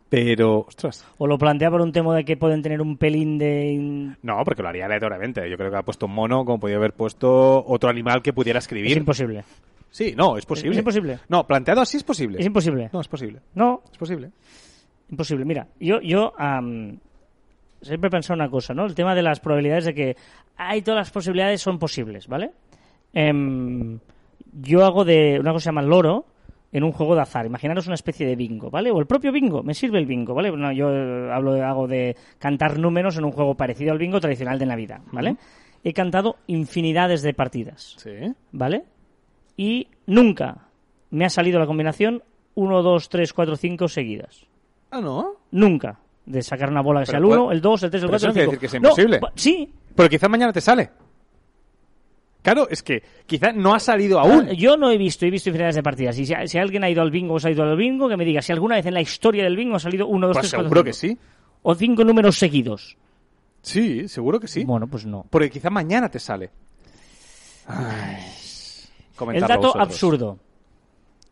[0.08, 4.14] Pero, ostras, O lo plantea por un tema de que pueden tener un pelín de...
[4.22, 5.48] no, porque lo haría aleatoriamente.
[5.50, 8.58] Yo creo que ha puesto un mono como podía haber puesto otro animal que pudiera
[8.58, 8.96] Es escribir.
[8.96, 9.42] imposible.
[9.90, 10.72] Sí, no, es posible.
[10.72, 11.18] Es imposible.
[11.28, 12.38] No, planteado así es posible.
[12.38, 12.90] Es imposible.
[12.92, 13.40] No, es posible.
[13.54, 14.30] No, Es posible.
[15.10, 15.44] Imposible.
[15.44, 16.32] Mira, yo, yo
[17.84, 18.84] siempre he pensado una cosa, ¿no?
[18.84, 20.16] El tema de las probabilidades de que
[20.56, 22.50] hay todas las posibilidades son posibles, ¿vale?
[23.12, 23.98] Em,
[24.52, 26.26] yo hago de una cosa que se llama loro
[26.72, 27.46] en un juego de azar.
[27.46, 28.90] Imaginaros una especie de bingo, ¿vale?
[28.90, 29.62] O el propio bingo.
[29.62, 30.52] Me sirve el bingo, ¿vale?
[30.74, 34.58] Yo eh, hablo de, hago de cantar números en un juego parecido al bingo tradicional
[34.58, 35.36] de Navidad, ¿vale?
[35.84, 37.94] He cantado infinidades de partidas.
[37.98, 38.10] Sí.
[38.50, 38.84] ¿vale?
[39.56, 40.68] Y nunca
[41.10, 42.22] me ha salido la combinación
[42.54, 44.46] 1, 2, 3, 4, 5 seguidas.
[44.90, 45.36] Ah, ¿no?
[45.50, 46.00] Nunca.
[46.26, 48.12] De sacar una bola que sea el 1, puede- el 2, el 3, el pero
[48.12, 48.50] 4, eso el no quiere 5.
[48.50, 49.20] decir que sea imposible.
[49.20, 49.72] No, sí.
[49.94, 50.90] Pero quizá mañana te sale.
[52.42, 54.48] Claro, es que quizá no ha salido aún.
[54.50, 56.18] Yo no he visto, he visto infinidades de partidas.
[56.18, 58.16] Y si, si alguien ha ido al bingo o se ha ido al bingo, que
[58.18, 60.42] me diga si alguna vez en la historia del bingo ha salido 1, 2, Pues
[60.50, 61.16] 3, 4, seguro que sí.
[61.62, 62.98] O 5 números seguidos.
[63.62, 64.62] Sí, seguro que sí.
[64.64, 65.24] Bueno, pues no.
[65.30, 66.50] Porque quizá mañana te sale.
[67.66, 68.16] Ay.
[69.32, 70.38] El dato absurdo.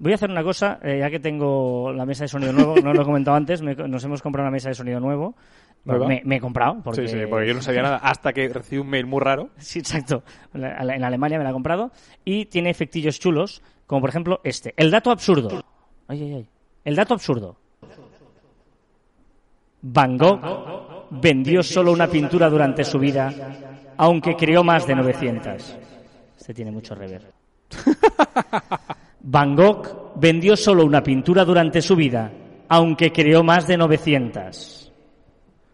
[0.03, 2.93] Voy a hacer una cosa, eh, ya que tengo la mesa de sonido nuevo, no
[2.93, 5.37] lo he comentado antes, me- nos hemos comprado una mesa de sonido nuevo.
[5.85, 6.81] Me, me he comprado.
[6.83, 9.51] Porque, Sí, sí, porque yo no sabía nada hasta que recibí un mail muy raro.
[9.59, 10.25] Sí, exacto.
[10.55, 11.93] En Alemania me la he comprado.
[12.25, 14.75] Y tiene efectillos chulos, como por ejemplo este.
[14.77, 15.63] El dato absurdo.
[16.09, 16.49] Ay, ay, ay.
[16.85, 17.57] El dato absurdo.
[19.83, 23.33] Van Gogh vendió solo una pintura durante su vida,
[23.99, 25.79] aunque creó más de 900.
[26.39, 27.23] Este tiene mucho rever.
[29.23, 32.31] Van Gogh vendió solo una pintura durante su vida,
[32.69, 34.93] aunque creó más de 900.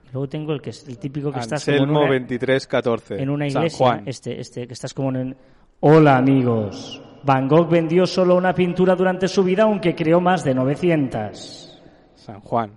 [0.08, 3.22] Y luego tengo el que es el típico que estás como en una- 2314.
[3.22, 4.02] en una San iglesia, Juan.
[4.06, 5.36] este, este, que estás como en...
[5.80, 10.54] Hola amigos, Van Gogh vendió solo una pintura durante su vida, aunque creó más de
[10.54, 11.80] 900.
[12.16, 12.72] San Juan.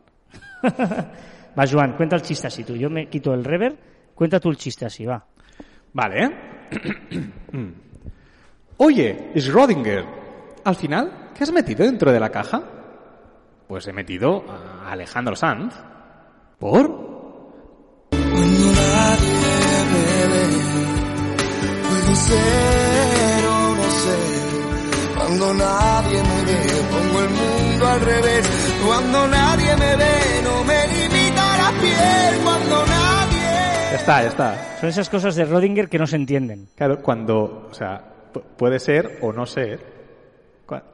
[1.58, 2.76] Va, Joan, cuenta el chiste así tú.
[2.76, 3.76] Yo me quito el rever,
[4.16, 5.26] cuenta tú el chiste así, va.
[5.94, 6.32] Vale.
[8.78, 10.06] Oye, Schrödinger,
[10.64, 12.62] al final, ¿qué has metido dentro de la caja?
[13.68, 15.74] Pues he metido a Alejandro Sanz.
[16.60, 17.12] ¿Por?
[25.16, 26.60] Cuando nadie me ve,
[26.92, 28.50] pongo el mundo al revés.
[28.86, 32.44] Cuando nadie me ve, no me limita la piel.
[32.44, 33.42] Cuando nadie...
[33.92, 34.78] Ya está, ya está.
[34.80, 36.70] Son esas cosas de Rodinger que no se entienden.
[36.76, 38.02] Claro, cuando, o sea,
[38.34, 39.91] pu- puede ser o no ser.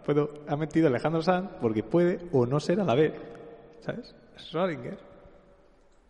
[0.06, 3.14] Puedo, ha metido Alejandro Sanz porque puede o no ser a la vez.
[3.82, 4.16] ¿Sabes?
[4.38, 4.98] Schrödinger.